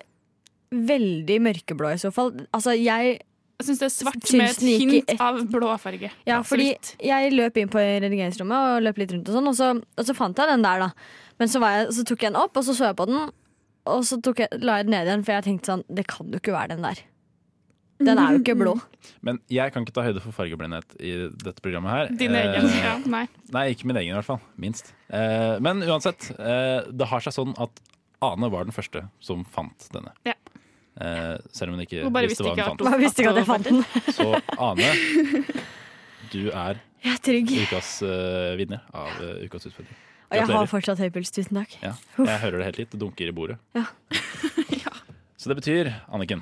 [0.71, 2.31] veldig mørkeblå i så fall.
[2.53, 3.21] Altså, jeg
[3.59, 5.19] Jeg syns det er svart med et hint et...
[5.19, 6.09] av blåfarge.
[6.29, 6.69] Ja, fordi
[7.03, 10.15] jeg løp inn på redigeringsrommet og løp litt rundt og sånn, og så, og så
[10.15, 11.35] fant jeg den der, da.
[11.41, 13.33] Men så, var jeg, så tok jeg den opp, og så så jeg på den,
[13.91, 16.31] og så tok jeg, la jeg den ned igjen, for jeg tenkte sånn Det kan
[16.31, 17.01] jo ikke være den der.
[17.99, 18.77] Den er jo ikke blå.
[19.27, 21.11] Men jeg kan ikke ta høyde for fargeblindhet i
[21.43, 22.13] dette programmet her.
[22.21, 22.69] Din Eh, egen.
[22.79, 23.25] Ja, nei.
[23.51, 24.39] Nei, ikke min egen i hvert fall.
[24.55, 24.93] Minst.
[25.11, 27.83] Eh, men uansett, eh, det har seg sånn at
[28.23, 30.15] Ane var den første som fant denne.
[30.27, 30.37] Ja.
[30.99, 32.83] Eh, selv om hun ikke bare visste hva ikke hun fant.
[32.89, 33.83] Bare visste ikke at jeg fant den.
[34.11, 34.25] Så
[34.59, 34.89] Ane,
[36.33, 37.53] du er Jeg er trygg.
[37.63, 39.95] ukas uh, vinner av uh, ukas utfordring.
[40.29, 41.31] Og jeg har fortsatt høy puls.
[41.33, 41.71] Tusen takk.
[41.81, 42.91] Ja, jeg hører det helt litt.
[42.93, 43.57] Det dunker i bordet.
[44.79, 44.91] Ja.
[45.39, 46.41] Så det betyr, Anniken,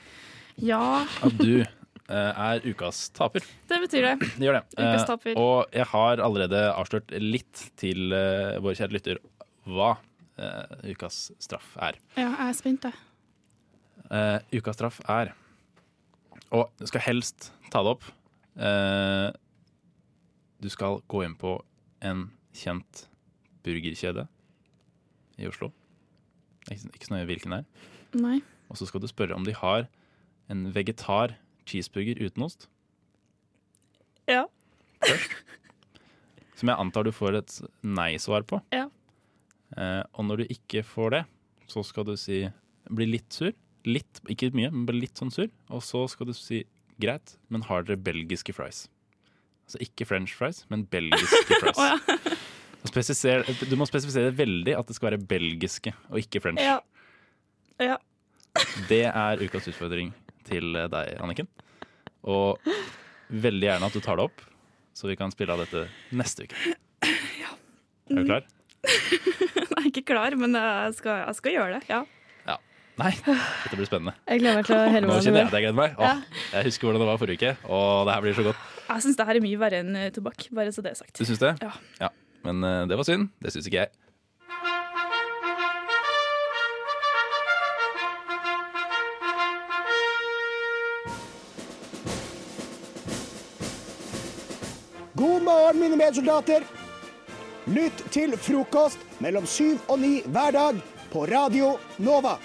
[0.58, 3.46] Ja, at du eh, er ukas taper.
[3.70, 4.14] det betyr det.
[4.40, 4.64] Det gjør det.
[4.74, 5.38] Ukas Eh, taper.
[5.38, 9.22] og jeg har allerede avslørt litt til uh, vår kjære lytter
[9.70, 9.94] hva
[10.42, 12.00] eh, ukas straff er.
[12.18, 12.98] Ja, jeg er spent, jeg.
[14.08, 15.34] Eh, ukas straff er
[16.56, 18.06] Og du skal helst ta det opp.
[18.56, 19.30] Uh,
[20.64, 21.58] du skal gå inn på
[22.08, 23.04] en kjent
[23.68, 24.24] burgerkjede
[25.38, 25.70] i Oslo.
[26.72, 27.92] Ikke, ikke så nøye hvilken det er.
[28.24, 28.38] Nei.
[28.72, 29.90] Og så skal du spørre om de har
[30.50, 31.36] en vegetar
[31.68, 32.70] cheeseburger uten ost.
[34.32, 34.48] Ja.
[36.58, 38.64] Som jeg antar du får et nei-svar på.
[38.74, 38.88] Ja.
[39.76, 41.24] Uh, og når du ikke får det,
[41.68, 42.46] så skal du si
[42.88, 43.52] bli litt sur.
[43.88, 45.48] Litt, ikke mye, men bare litt sånn sur.
[45.72, 46.64] Og så skal du si
[47.02, 48.86] greit, men har dere belgiske fries?
[49.68, 51.80] Altså ikke french fries, men belgiske fries.
[51.80, 51.98] Ja.
[53.68, 56.64] Du må spesifisere veldig at det skal være belgiske og ikke french.
[56.64, 56.78] Ja.
[57.84, 57.98] ja.
[58.90, 60.14] Det er ukas utfordring
[60.48, 61.50] til deg, Anniken.
[62.28, 62.64] Og
[63.28, 64.44] veldig gjerne at du tar det opp,
[64.96, 66.76] så vi kan spille av dette neste uke.
[68.08, 68.48] Er du klar?
[68.88, 71.88] Jeg er ikke klar, men jeg skal, jeg skal gjøre det.
[71.92, 72.00] Ja.
[72.98, 74.16] Nei, dette blir spennende.
[74.26, 76.00] Jeg gleder meg til å høre Nå kjenner jeg det at jeg gleder meg.
[76.02, 76.22] Åh,
[76.56, 78.64] jeg husker hvordan det var forrige uke, og det her blir så godt.
[78.88, 81.14] Jeg syns det her er mye verre enn eh, tobakk, bare så det er sagt.
[81.20, 81.54] Du syns det?
[82.02, 82.10] Ja.
[82.48, 83.30] Men eh, det var synd.
[83.44, 83.94] Det syns ikke jeg.
[95.22, 96.66] God morgen, mine medsoldater.
[97.68, 100.82] Lytt til frokost mellom syv og ni hver dag
[101.12, 102.40] på Radio Nova.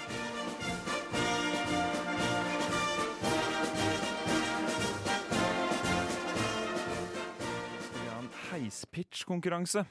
[8.93, 9.85] Heispitch-konkurranse.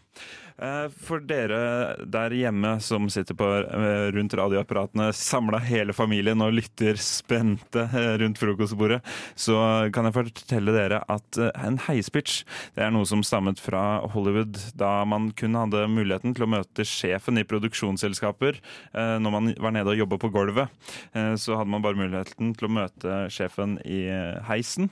[0.58, 6.52] Eh, For dere der hjemme som sitter på, eh, rundt radioapparatene, samla hele familien og
[6.52, 9.02] lytter spente eh, rundt frokostbordet,
[9.34, 12.44] så kan jeg fortelle dere at en heispitch
[12.74, 16.84] det er noe som stammet fra Hollywood, da man kun hadde muligheten til å møte
[16.84, 18.58] sjefen i produksjonsselskaper
[18.92, 20.68] når man var nede og jobba på gulvet.
[21.12, 24.04] Så hadde man bare muligheten til å møte sjefen i
[24.48, 24.90] heisen.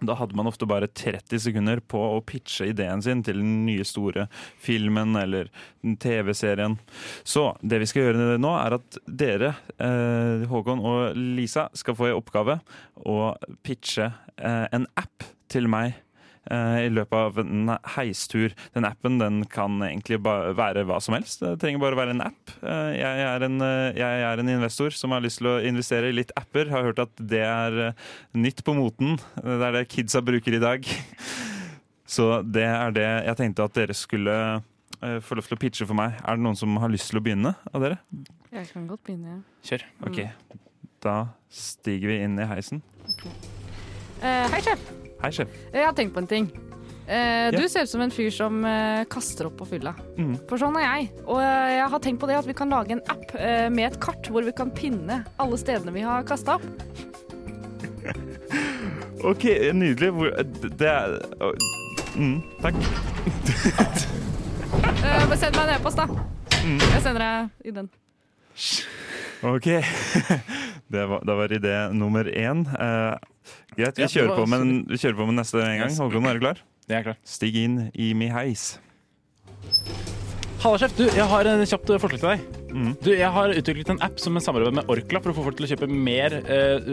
[0.00, 3.84] Da hadde man ofte bare 30 sekunder på å pitche ideen sin til den nye
[3.86, 4.26] store
[4.60, 5.48] filmen eller
[5.82, 6.76] TV-serien.
[7.24, 12.10] Så det vi skal gjøre nå, er at dere, eh, Håkon og Lisa, skal få
[12.10, 12.58] i oppgave
[13.08, 13.32] å
[13.64, 15.96] pitche eh, en app til meg.
[16.50, 18.54] Eh, I løpet av en heistur.
[18.74, 21.40] Den appen den kan egentlig bare være hva som helst.
[21.42, 22.54] Det trenger bare å være en app.
[22.62, 26.10] Eh, Jeg er en, eh, jeg er en investor som har lyst til å investere
[26.10, 26.70] i litt apper.
[26.70, 27.94] Har hørt at det er
[28.34, 29.18] nytt på moten.
[29.42, 30.86] Det er det kidsa bruker i dag.
[32.06, 34.62] Så det er det jeg tenkte at dere skulle
[35.00, 36.14] få lov til å pitche for meg.
[36.24, 37.98] Er det noen som har lyst til å begynne av dere?
[38.54, 39.42] Jeg kan godt begynne.
[39.66, 39.82] Kjør.
[40.06, 40.22] Ok,
[41.04, 41.16] da
[41.52, 42.80] stiger vi inn i heisen.
[44.22, 45.05] Eh, hei, sjef.
[45.22, 45.52] Hei, sjef.
[45.72, 46.48] Jeg har tenkt på en ting.
[47.06, 47.50] Eh, Ja.
[47.54, 49.94] Du ser ut som en fyr som eh, kaster opp på fylla.
[50.18, 50.34] Mm.
[50.48, 51.10] For sånn er jeg.
[51.24, 53.92] Og eh, jeg har tenkt på det at vi kan lage en app eh, med
[53.92, 56.66] et kart hvor vi kan pinne alle stedene vi har kasta opp.
[59.30, 59.44] OK,
[59.74, 60.10] nydelig.
[60.78, 61.16] Det er
[62.16, 62.82] mm, Takk.
[65.06, 66.04] Eh, send meg en e-post, da.
[66.66, 66.80] Mm.
[66.82, 67.86] Jeg sender deg i den.
[69.46, 69.68] OK.
[70.92, 72.60] Det var, da var idé nummer én.
[73.76, 75.96] Greit, vi kjører, på med, vi kjører på med neste en gang.
[76.00, 76.60] Håkon, er du klar?
[76.88, 77.18] Jeg er klar.
[77.28, 78.78] Stig inn i mi heis.
[80.62, 80.94] Halla, sjef.
[80.96, 82.65] Du, jeg har en kjapt forslag til deg.
[82.72, 82.92] Mm.
[83.02, 85.58] Du, jeg har utviklet en app som er samarbeid med Orkla for å få folk
[85.58, 86.90] til å kjøpe mer eh,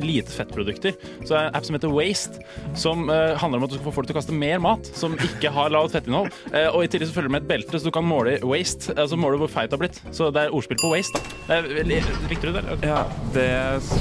[0.00, 0.96] lite fettprodukter.
[1.22, 2.42] Så det er en app som heter Waste,
[2.78, 5.16] som eh, handler om at du skal få folk til å kaste mer mat som
[5.18, 6.30] ikke har lavt fettinnhold.
[6.50, 8.90] Eh, og i tillegg så følger det med et belte, så du kan måle waste,
[8.98, 10.00] altså måle hvor feit du har blitt.
[10.16, 11.60] Så det er ordspill på waste, da.
[11.60, 11.86] Eh,
[12.30, 12.62] Likte du det?
[12.88, 13.04] Ja,
[13.34, 13.46] det,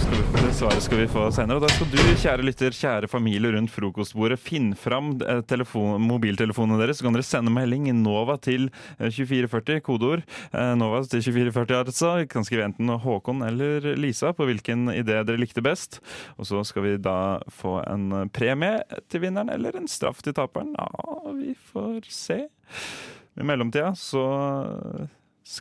[0.09, 1.59] vi, det svaret skal vi få senere.
[1.59, 6.79] Og da skal du, kjære lytter, kjære familie rundt frokostbordet, finne fram eh, telefon, mobiltelefonene
[6.81, 6.99] deres.
[6.99, 10.25] Så kan dere sende melding i Nova til eh, 2440, kodeord.
[10.49, 12.11] Eh, Nova til 2440, altså.
[12.31, 15.99] Kan skrive enten Håkon eller Lisa på hvilken idé dere likte best.
[16.37, 20.75] Og så skal vi da få en premie til vinneren, eller en straff til taperen.
[20.77, 22.39] Ja, vi får se.
[23.39, 24.23] I mellomtida så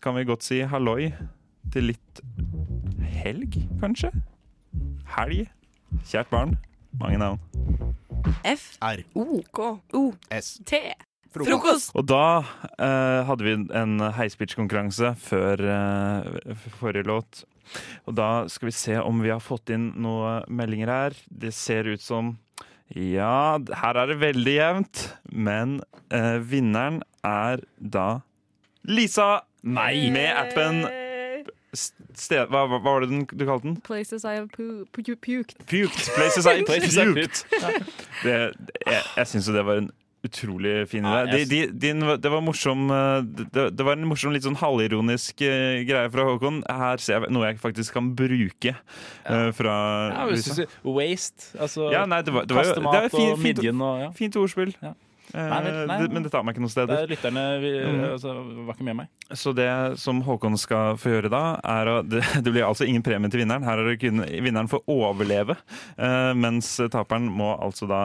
[0.03, 1.13] kan vi godt si halloi
[1.73, 2.23] til litt
[3.23, 4.13] helg, kanskje?
[5.17, 5.47] Helg.
[6.09, 6.57] Kjært barn.
[7.01, 7.41] Mange navn.
[8.45, 8.75] F.
[8.85, 9.05] R.
[9.17, 9.43] O.
[9.53, 9.77] K.
[9.97, 10.03] O.
[10.35, 10.59] S.
[10.69, 10.83] T.
[11.35, 11.93] Frokost.
[11.99, 12.41] Og da
[12.81, 17.43] eh, hadde vi en heispitch-konkurranse før eh, forrige låt.
[18.09, 21.19] Og da skal vi se om vi har fått inn noen meldinger her.
[21.29, 22.37] Det ser ut som
[22.97, 25.05] Ja, her er det veldig jevnt.
[25.29, 28.23] Men eh, vinneren er da
[28.89, 29.43] Lisa!
[29.67, 30.09] Nei!
[30.15, 30.87] Med appen
[31.77, 33.77] sted, hva, hva var det den, du kalte den?
[33.85, 35.59] Places I have pu pu puked.
[35.69, 36.09] Puked.
[36.15, 37.45] Places I have puked.
[38.23, 38.37] Det,
[38.87, 39.91] jeg jeg syns jo det var en
[40.29, 41.19] utrolig fin idé.
[41.19, 43.23] Ja, De, jeg- de, din, det var morsom eh,
[43.53, 46.63] det, det var en morsom, litt sånn halvironisk eh, greie fra Håkon.
[46.69, 49.75] Her ser jeg noe jeg faktisk kan bruke eh, fra
[50.15, 50.65] Ja, hvis du
[50.95, 53.83] waste, altså Ja, nei, det var, det var, jo- mat det er fint, og midjen
[53.83, 54.11] og ja.
[54.17, 54.75] fint ordspill.
[54.85, 54.95] Ja.
[55.35, 57.03] Eh, Nei, vel, nei, men det tar meg ikke noen steder.
[57.05, 58.05] Det lytterne vi, Mm.
[58.15, 58.33] altså,
[58.65, 59.09] var ikke med meg.
[59.37, 59.69] Så det
[60.01, 63.43] som Håkon skal få gjøre da, er å Det, det blir altså ingen premie til
[63.45, 63.63] vinneren.
[63.67, 65.59] Her er det kun vinneren får overleve,
[65.99, 68.03] eh, mens taperen må altså da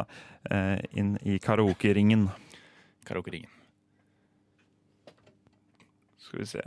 [0.51, 2.27] eh, inn i karaokeringen.
[3.07, 3.49] Karaokeringen.
[6.19, 6.61] Skal vi se.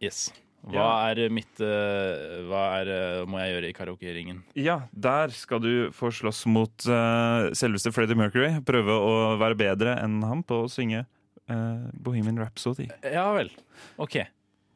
[0.00, 0.30] Yes.
[0.60, 4.42] Hva er mitt uh, Hva er, uh, må jeg gjøre i karaokeringen?
[4.58, 8.52] Ja, der skal du få slåss mot uh, selveste Freddie Mercury.
[8.66, 11.06] Prøve å være bedre enn ham på å synge
[11.50, 12.88] eh, Bohemian Rhapsody.
[13.04, 13.50] Ja vel.
[13.96, 14.16] OK.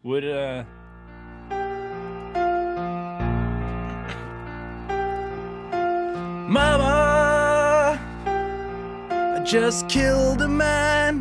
[0.05, 0.65] Hvor eh,
[6.49, 7.99] Mama,
[9.11, 11.21] I just killed a man.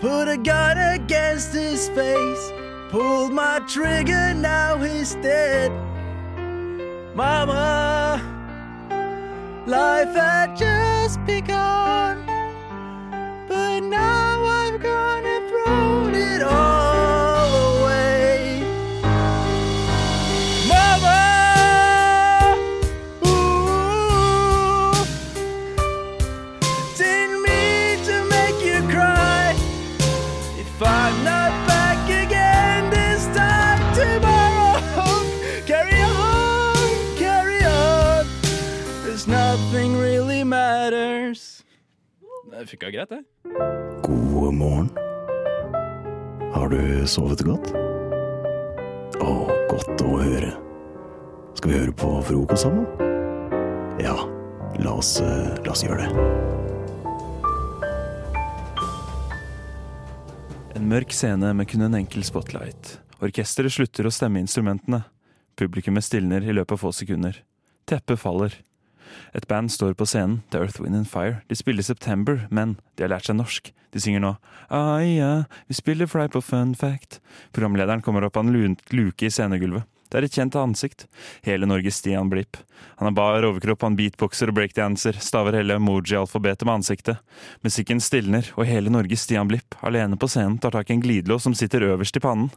[0.00, 2.52] Put a gun against his face.
[2.90, 5.70] Pulled my trigger, now he's dead.
[7.14, 8.22] Mama,
[9.66, 12.24] life had just begun.
[13.46, 16.77] But now I've gone and thrown it all
[40.90, 41.64] matters.
[42.50, 43.22] Det funka greit, det.
[44.02, 44.88] God morgen.
[46.52, 47.72] Har du sovet godt?
[49.20, 49.32] Å,
[49.68, 50.52] godt å høre.
[51.58, 52.86] Skal vi høre på frokost sammen?
[54.00, 54.14] Ja,
[54.80, 56.10] la oss, eh, la oss gjøre det.
[60.78, 62.98] En mørk scene med kun en enkel spotlight.
[63.20, 65.02] Orkesteret slutter å stemme instrumentene.
[65.58, 67.42] Publikummet stilner i løpet av få sekunder.
[67.84, 68.54] Teppet faller.
[69.34, 71.40] Et band står på scenen, The Earth, Wind and Fire.
[71.48, 73.72] De spiller September, men de har lært seg norsk.
[73.94, 74.34] De synger nå
[74.68, 77.22] ja, vi spiller deg på fun fact.
[77.56, 79.86] Programlederen kommer opp av en luke i scenegulvet.
[80.08, 81.06] Det er et kjent ansikt.
[81.44, 82.56] Hele Norges Stian Blipp.
[82.98, 87.20] Han har bar overkropp, han beatboxer og breakdanser, staver hele emoji-alfabetet med ansiktet.
[87.66, 91.44] Musikken stilner, og hele Norges Stian Blipp, alene på scenen, tar tak i en glidelås
[91.46, 92.48] som sitter øverst i pannen.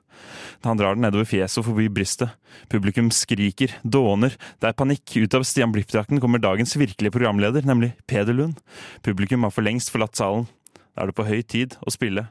[0.65, 2.33] Han drar den nedover fjeset og forbi brystet.
[2.71, 4.37] Publikum skriker, dåner.
[4.61, 5.17] Det er panikk.
[5.21, 8.61] Ut av Stian Blipp-drakten kommer dagens virkelige programleder, nemlig Peder Lund.
[9.03, 10.47] Publikum har for lengst forlatt salen.
[10.95, 12.27] Da er det på høy tid å spille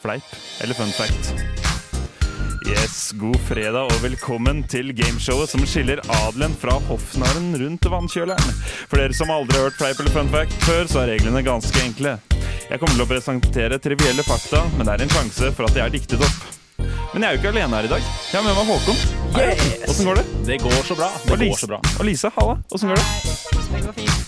[0.00, 0.24] fleip
[0.64, 1.59] eller fun fact.
[2.68, 8.54] Yes, god fredag og velkommen til gameshowet som skiller adelen fra hoffnarren rundt vannkjøleren.
[8.90, 11.82] For dere som aldri har hørt fleip eller fun fact før, så er reglene ganske
[11.84, 12.16] enkle.
[12.70, 15.84] Jeg kommer til å presentere trivielle fakta, men det er en sjanse for at de
[15.84, 16.40] er diktet opp.
[17.12, 18.10] Men jeg er jo ikke alene her i dag.
[18.30, 19.00] Jeg har med meg Håkon.
[19.34, 20.04] Åssen yes.
[20.06, 20.26] går det?
[20.46, 21.10] Det går så bra.
[21.16, 21.80] Det Og går Lise, så bra.
[21.98, 22.56] og Lise halla.
[22.70, 23.08] Åssen går det?
[23.74, 24.20] Det går fint.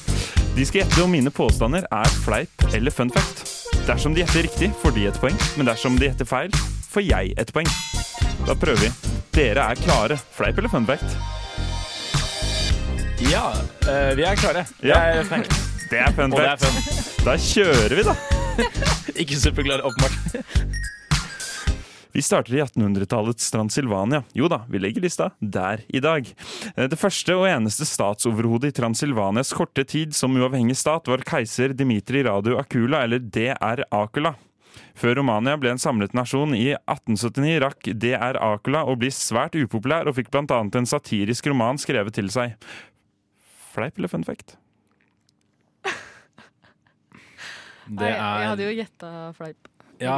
[0.56, 3.46] De skal gjette om mine påstander er fleip eller fun fact.
[3.86, 6.52] Dersom de gjetter riktig, får de et poeng, men dersom de gjetter feil,
[6.92, 7.68] får jeg et poeng.
[8.46, 8.90] Da prøver vi.
[9.32, 10.18] Dere er klare.
[10.36, 11.16] Fleip eller fun fact?
[13.22, 13.52] Ja,
[13.88, 14.66] eh, vi er klare.
[14.80, 14.98] Det Ja.
[15.20, 15.52] er fact.
[15.90, 16.88] Det er fun Og det er fact.
[16.88, 17.24] fun.
[17.24, 18.14] Da kjører vi, da.
[19.22, 20.72] Ikke superklare, åpenbart.
[22.12, 24.22] Vi starter i 1800-tallets Transilvania.
[24.36, 26.26] Jo da, vi legger lista der i dag.
[26.76, 31.72] Eh, Det første og eneste statsoverhodet i Transilvanias korte tid som uavhengig stat var keiser
[31.72, 34.34] Dimitri Radio Akula, eller DR Akula.
[34.98, 40.08] Før Romania ble en samlet nasjon i 1879, rakk DR Akula å bli svært upopulær
[40.10, 40.60] og fikk bl.a.
[40.62, 42.56] en satirisk roman skrevet til seg.
[43.72, 44.56] Fleip eller fun fact?
[47.88, 50.14] Det Nei, Jeg hadde er jo gjetta fleip, ja,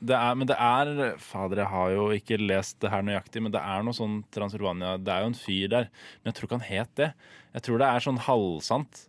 [0.00, 3.52] det er, men det er Fader, jeg har jo ikke lest det her nøyaktig, men
[3.54, 5.90] det er noe sånn Transylvania Det er jo en fyr der,
[6.20, 7.10] men jeg tror ikke han het det.
[7.56, 9.02] Jeg tror det er sånn halvsant.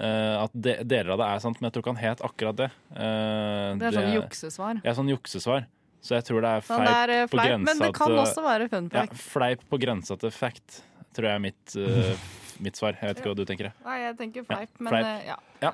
[0.00, 2.56] Eh, at de, deler av det er sant, men jeg tror ikke han het akkurat
[2.56, 2.70] det.
[2.92, 4.80] Uh, Det er sånn juksesvar.
[4.84, 5.66] Ja, sånn juksesvar.
[6.02, 7.92] Så jeg tror det er feip, fleip, det er, eh, på fleip, grensa men det
[7.94, 9.20] kan til- også være fun Ja, fact.
[9.22, 10.82] fleip på grensa til fact,
[11.14, 11.76] tror jeg er mitt,
[12.66, 12.96] mitt svar.
[13.00, 13.72] Jeg vet ikke hva du tenker.
[13.84, 15.26] Nei, jeg tenker fleip, men fleip.
[15.26, 15.36] ja.
[15.62, 15.72] Ja.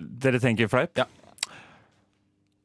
[0.00, 0.96] Dere tenker fleip?
[0.98, 1.04] Ja.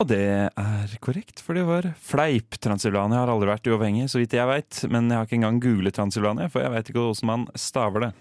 [0.01, 0.19] Og det
[0.57, 2.57] er korrekt, for det var fleip.
[2.59, 4.81] Transylvania har aldri vært uavhengig, så vidt jeg veit.
[4.89, 8.11] Men jeg har ikke engang googlet Transylvania, for jeg veit ikke hvordan man staver det.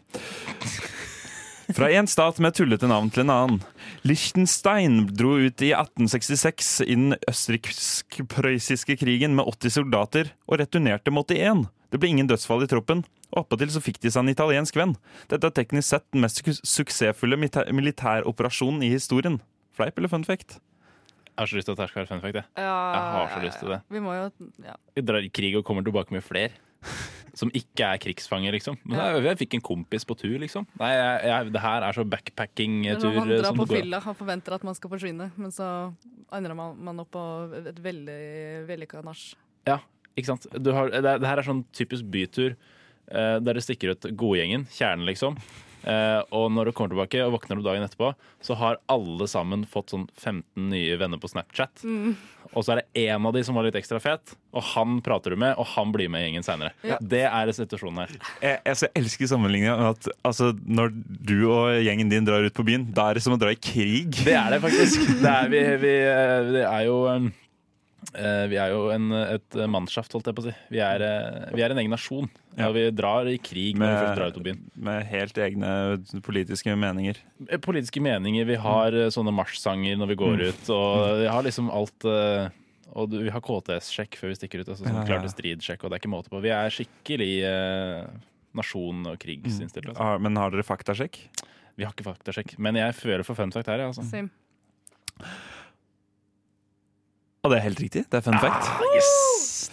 [1.72, 3.60] Fra én stat med tullete navn til en annen.
[4.04, 11.24] Liechtenstein dro ut i 1866 i den østerriksk-prøyssiske krigen med 80 soldater, og returnerte med
[11.30, 11.64] 81.
[11.92, 14.96] Det ble ingen dødsfall i troppen, og oppåtil så fikk de seg en italiensk venn.
[15.32, 19.40] Dette er teknisk sett den mest suksessfulle militæroperasjonen i historien.
[19.76, 20.58] Fleip eller fun fact?
[21.32, 22.40] Jeg har så lyst til at det skal være fun fact.
[22.42, 23.80] Jeg, Ja, jeg har så ja, lyst til det.
[23.88, 24.28] Vi må jo
[24.66, 24.76] ja.
[24.96, 26.52] Vi drar i krig og kommer tilbake med flere.
[27.34, 28.76] Som ikke er krigsfanger, liksom.
[28.84, 29.06] Men Ja.
[29.14, 30.66] jeg, jeg fikk en kompis på tur, liksom.
[30.80, 33.14] Nei, jeg, jeg, det her er så backpacking-tur.
[33.16, 35.94] man drar på fylla og forventer at man skal forsvinne, men så
[36.32, 37.24] ender man, man opp på
[37.62, 38.20] et veldig
[38.68, 39.24] vellykka nach.
[39.66, 39.78] Ja,
[40.16, 40.46] ikke sant.
[40.60, 42.56] Du har, det, det her er sånn typisk bytur
[43.12, 45.34] Uh, der det stikker ut godgjengen, kjernen liksom.
[45.82, 48.12] Eh, og når du kommer tilbake og våkner opp dagen etterpå,
[48.44, 51.82] så har alle sammen fått sånn 15 nye venner på Snapchat.
[51.84, 52.14] Mm.
[52.52, 55.32] Og så er det én av de som var litt ekstra fet, og han prater
[55.32, 56.74] du med, og han blir med i gjengen seinere.
[56.86, 56.98] Ja.
[57.00, 58.16] Det er situasjonen her.
[58.42, 59.92] Jeg, altså, jeg elsker sammenligninga.
[59.92, 63.36] At altså, når du og gjengen din drar ut på byen, da er det som
[63.36, 64.18] å dra i krig.
[64.26, 65.06] Det er det faktisk.
[65.22, 67.30] Det er, vi, vi, eh, det er jo um,
[68.12, 70.54] Vi er jo en, et mannskaft, holdt jeg på å si.
[70.70, 72.26] Vi er, eh, vi er en egen nasjon.
[72.60, 74.58] Og vi drar i krig når vi først drar ut av byen.
[74.76, 75.70] med helt egne
[76.22, 77.16] politiske meninger.
[77.48, 78.44] Eh, Politiske meninger.
[78.44, 79.08] Vi har mm.
[79.16, 80.48] sånne marsjsanger når vi går Mm.
[80.48, 80.70] ut.
[80.76, 82.50] Og vi har liksom alt eh,
[82.94, 84.68] Og vi har KTS-sjekk før vi stikker ut.
[84.68, 85.06] Altså sånn Ja, ja.
[85.08, 86.42] klar til strid-sjekk, og det er ikke måte på.
[86.44, 88.04] Vi er skikkelig eh,
[88.54, 89.88] nasjon- og krigsinnstilt.
[89.88, 89.96] Altså.
[90.02, 91.16] Har- Men har dere faktasjekk?
[91.78, 92.58] Vi har ikke faktasjekk.
[92.58, 94.04] Men jeg føler for fun fact her, jeg, altså.
[94.04, 94.28] Same.
[97.42, 98.04] Og det er helt riktig.
[98.06, 98.68] Det er fun fact.
[98.70, 99.08] Ah, yes!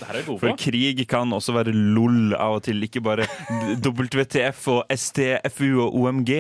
[0.02, 3.28] Er For krig kan også være LOL av og til, ikke bare
[3.86, 6.32] WTF og STFU og OMG.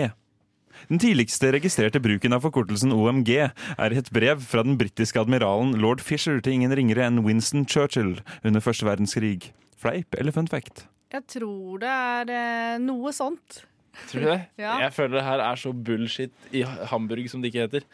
[0.90, 5.76] Den tidligste registrerte bruken av forkortelsen OMG er i et brev fra den britiske admiralen
[5.78, 9.52] lord Fisher til ingen ringere enn Winston Churchill under første verdenskrig.
[9.78, 10.88] Fleip eller fun fact?
[11.14, 13.68] Jeg tror det er eh, noe sånt.
[14.10, 14.40] Tror du det?
[14.64, 14.78] Ja.
[14.84, 17.86] Jeg føler det her er så bullshit i Hamburg, som det ikke heter.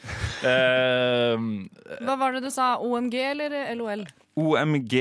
[0.43, 1.65] Uh,
[2.05, 2.75] Hva var det du sa?
[2.81, 4.05] OMG eller LOL?
[4.35, 4.95] OMG.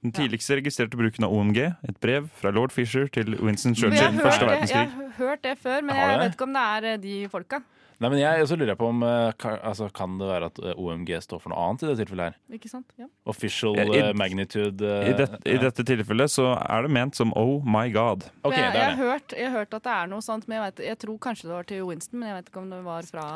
[0.00, 1.58] Den tidligste registrerte bruken av OMG.
[1.88, 5.58] Et brev fra lord Fisher til Winston Jeg har, hørt, det, jeg, har hørt det
[5.60, 7.60] før, men jeg vet ikke om det er eh, de folka.
[8.00, 10.74] Nei, men jeg også lurer på om eh, kan, altså, Kan det være at eh,
[10.80, 12.36] OMG står for noe annet i det tilfellet her?
[12.58, 12.86] Ikke sant?
[13.00, 13.06] Ja.
[13.28, 17.32] Official Ja, i- eh, magnitude I, det, I dette tilfellet så er det ment som
[17.36, 18.24] oh my god.
[18.42, 20.58] Okay, jeg, det jeg, har hørt, jeg har hørt at det er noe sånt, men
[20.58, 22.18] jeg, vet, jeg tror kanskje det var til Winston.
[22.22, 23.26] Men jeg vet ikke om det var fra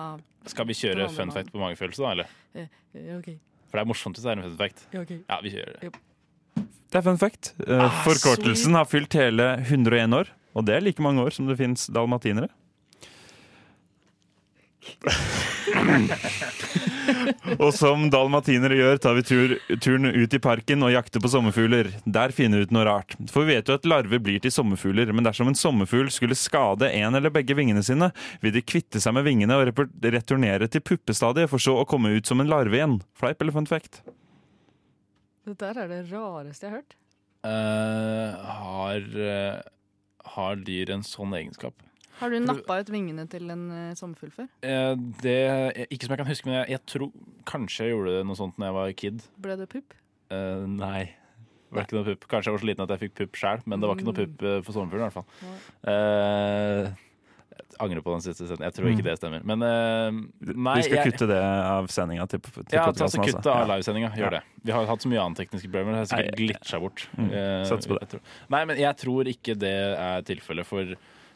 [0.55, 2.11] Skal vi kjøre fun fact på magefølelse, da?
[2.17, 2.35] eller?
[2.55, 3.19] eh, okay.
[3.19, 3.31] OK.
[3.69, 4.85] For det er morsomt hvis det er en fun fact.
[4.95, 5.15] Ja, ok.
[5.29, 5.93] Ja, vi kjører det.
[6.95, 7.55] Det er fun fact.
[7.67, 8.77] Ah, Forkortelsen sweet.
[8.79, 12.47] har fylt hele 101 år, og det er like mange år som det fins dalmatinere.
[17.59, 21.91] Og som dalmatinere gjør, tar vi tur, turen ut i parken og jakter på sommerfugler.
[22.05, 23.17] Der finner vi ut noe rart.
[23.33, 26.91] For vi vet jo at larver blir til sommerfugler, men dersom en sommerfugl skulle skade
[26.91, 28.11] en eller begge vingene sine,
[28.45, 29.65] vil de kvitte seg med vingene og
[30.05, 33.01] returnere til puppestadiet, for så å komme ut som en larve igjen.
[33.19, 34.03] Fleip eller fun fact?
[35.45, 36.95] Det der er det rareste jeg har hørt.
[37.45, 39.59] Uh, har, uh,
[40.35, 41.77] har dyr en sånn egenskap?
[42.21, 44.49] Har du nappa ut vingene til en uh, sommerfugl før?
[44.63, 44.95] Eh,
[45.25, 45.37] det,
[45.91, 47.11] ikke som jeg kan huske, men jeg, jeg tror
[47.51, 49.23] kanskje jeg gjorde noe sånt da jeg var kid.
[49.45, 49.95] Ble det pupp?
[50.31, 51.05] Eh, nei.
[51.75, 52.29] Det var ikke noe pupp.
[52.31, 54.19] Kanskje jeg var så liten at jeg fikk pupp sjæl, men det var ikke noe
[54.21, 55.03] pupp eh, for sommerfuglen.
[55.03, 55.59] i hvert fall.
[55.91, 56.93] Eh,
[57.55, 58.69] jeg angrer på den siste sendingen.
[58.69, 59.09] Jeg tror ikke Mm.
[59.09, 59.43] det stemmer.
[59.51, 63.19] Men uh, nei, Vi skal jeg- kutte det av sendinga til, til Ja, ta podcasten
[63.19, 64.11] så kutt det av livesendinga.
[64.15, 64.31] Gjør Ja.
[64.39, 64.43] det.
[64.63, 65.93] Vi har hatt så mye annet tekniske problemer.
[65.93, 67.09] Det har sikkert glitcha bort.
[67.19, 68.21] Mm, Eh, satser på det.
[68.55, 70.67] Nei, men jeg tror ikke det er tilfellet.
[70.67, 70.95] For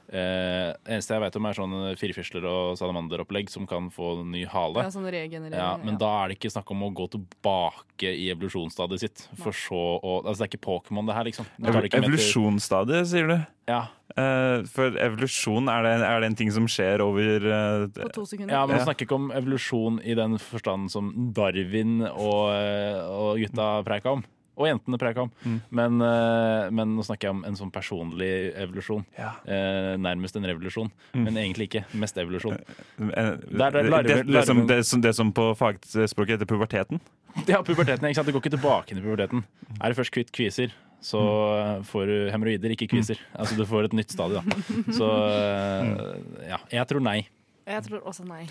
[0.08, 4.86] eh, eneste jeg vet om, er sånne firfisler og salamanderopplegg som kan få ny hale.
[4.86, 5.08] Ja, sånn.
[5.08, 5.98] Ja, men ja.
[6.00, 9.26] da er det ikke snakk om å gå tilbake i evolusjonsstadiet sitt.
[9.42, 11.46] For så å Altså, det er ikke Pokémon, det her, liksom.
[11.56, 13.36] Du Evolusjonsstadiet, sier du?
[13.68, 13.82] Ja.
[14.16, 18.24] Eh, for evolusjon, er det, er det en ting som skjer over eh, På to
[18.28, 18.54] sekunder.
[18.54, 18.78] Ja, men.
[18.78, 24.16] Vi snakker ikke om evolusjon i den forstand som Darwin og, eh, og gutta preika
[24.16, 24.24] om.
[24.58, 25.30] Og jentene preika om.
[25.46, 25.58] Mm.
[25.78, 29.04] Men, eh, men nå snakker jeg om en sånn personlig evolusjon.
[29.16, 29.28] Ja.
[29.46, 30.90] Eh, nærmest en revolusjon.
[31.14, 31.22] Mm.
[31.28, 31.84] Men egentlig ikke.
[31.94, 32.58] Mest evolusjon.
[32.98, 36.98] Der- der det, larver- det, det, som, det, som, det som på fagspråket heter puberteten?
[37.46, 38.02] Ja, puberteten.
[38.08, 38.26] ikke sant?
[38.26, 39.44] Det går ikke tilbake inn i puberteten.
[39.80, 41.78] Er du først kvitt kviser, så Mm.
[41.78, 43.18] eh, får du hemoroider, ikke kviser.
[43.38, 44.56] Altså du får et nytt stadie, da.
[44.98, 47.28] Så eh, ja, jeg tror nei.
[47.68, 48.48] Jeg tror også nei.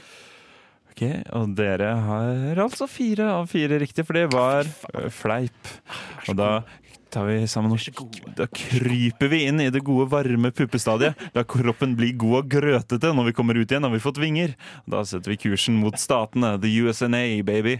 [0.97, 1.03] Ok,
[1.37, 5.69] Og dere har altså fire av fire riktig, for det var eh, fleip.
[6.25, 6.63] Og da
[7.13, 11.13] tar vi sammen og Da kryper vi inn i det gode, varme puppestadiet.
[11.37, 14.57] Da kroppen blir god og grøtete når vi kommer ut igjen, har vi fått vinger.
[14.89, 16.55] Da setter vi kursen mot statene.
[16.57, 17.77] The USNA, baby.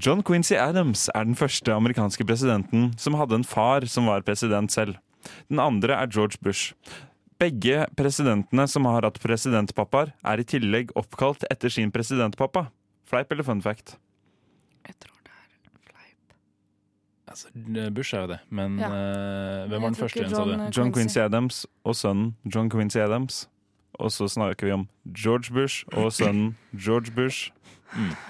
[0.00, 4.72] John Quincy Adams er den første amerikanske presidenten som hadde en far som var president
[4.72, 4.96] selv.
[5.52, 6.72] Den andre er George Bush.
[7.42, 12.68] Begge presidentene som har hatt presidentpappaer, er i tillegg oppkalt etter sin presidentpappa.
[13.10, 13.96] Fleip eller fun fact?
[14.86, 16.36] Jeg tror det er fleip.
[17.32, 17.50] Altså,
[17.96, 18.88] Bush er jo det, men Ja.
[18.92, 20.54] uh, hvem var den første igjen, sa John, du?
[20.54, 21.00] eh, John Quincy.
[21.00, 23.48] Quincy Adams og sønnen John Quincy Adams.
[23.98, 27.50] Og så snakker vi om George Bush og sønnen George Bush.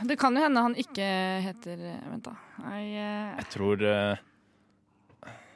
[0.08, 1.04] Det kan jo hende han ikke
[1.44, 2.32] heter eh, Vent, da.
[2.64, 3.36] Nei, uh...
[3.38, 4.16] Jeg tror eh,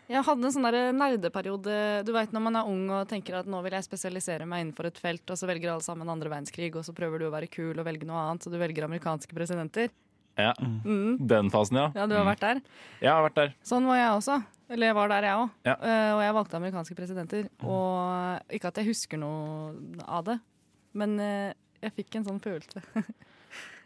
[0.08, 1.76] jeg hadde en sånn der nerdeperiode.
[2.06, 4.88] Du veit når man er ung og tenker at nå vil jeg spesialisere meg innenfor
[4.90, 7.48] et felt, og så velger alle sammen andre verdenskrig, og så prøver du å være
[7.50, 9.90] kul og velge noe annet, så du velger amerikanske presidenter.
[10.36, 11.16] Ja, Mm.
[11.26, 11.90] den fasen, ja.
[11.96, 12.60] Ja, du har vært der.
[13.00, 13.54] Jeg har vært der.
[13.64, 14.44] Sånn var jeg også.
[14.68, 15.50] Eller jeg var der, jeg òg.
[15.64, 15.74] Ja.
[16.16, 17.48] og jeg valgte amerikanske presidenter.
[17.62, 19.72] Og ikke at jeg husker noe
[20.04, 20.38] av det,
[20.92, 21.52] men uh,
[21.82, 22.82] jeg fikk en sånn følelse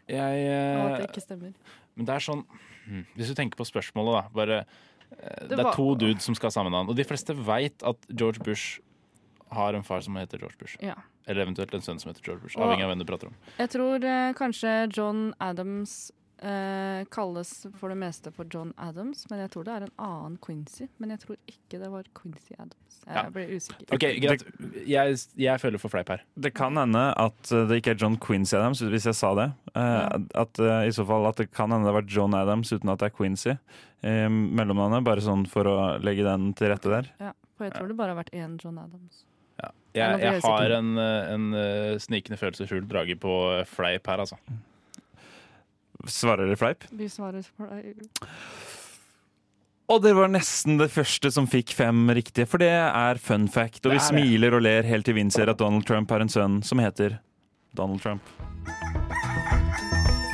[0.07, 1.51] Jeg, av eh, at det ikke stemmer.
[1.95, 2.43] Men det er sånn
[2.87, 4.21] hmm, Hvis du tenker på spørsmålet, da.
[4.35, 4.90] Bare, eh,
[5.49, 6.89] det, var- er to dudes som skal ha samme navn.
[6.89, 8.79] Og de fleste veit at George Bush
[9.51, 10.77] har en far som heter George Bush.
[10.81, 10.95] Ja.
[11.27, 12.55] Eller eventuelt en sønn som heter George Bush.
[12.57, 13.35] Og- Avhengig av hvem du prater om.
[13.59, 19.43] Jeg tror eh, kanskje John Adams eh, kalles for det meste for John Adams, men
[19.43, 20.87] jeg tror det er en annen Quincy.
[20.97, 22.77] Men jeg tror ikke det var Quincy Adams.
[23.05, 23.29] Jeg Ja.
[23.29, 23.85] ble usikker.
[23.93, 24.43] Ok, Greit.
[24.87, 26.21] Jeg, jeg føler for fleip her.
[26.39, 29.51] Det kan hende at eh, det ikke er John Quincy Adams, hvis jeg sa det.
[29.75, 32.89] Eh, At eh, i så fall at det kan hende det var John Adams uten
[32.89, 33.57] at det er Quincy.
[34.01, 37.11] Eh, mellomnavnet, bare sånn for å legge den til rette der.
[37.21, 39.25] Ja, for jeg tror det bare har vært én John Adams.
[39.91, 41.47] Jeg, jeg jeg har en, eh, en
[41.99, 44.39] snikende snikende skjult drage på eh, fleip her, altså.
[46.07, 46.87] Svarer dere fleip?
[46.95, 48.07] Vi svarer deg.
[49.91, 53.83] Og det var nesten det første som fikk fem riktige, for det er fun fact.
[53.85, 56.31] Og vi er smiler og ler helt til vi innser at Donald Trump har en
[56.31, 57.19] sønn som heter
[57.75, 58.23] Donald Trump.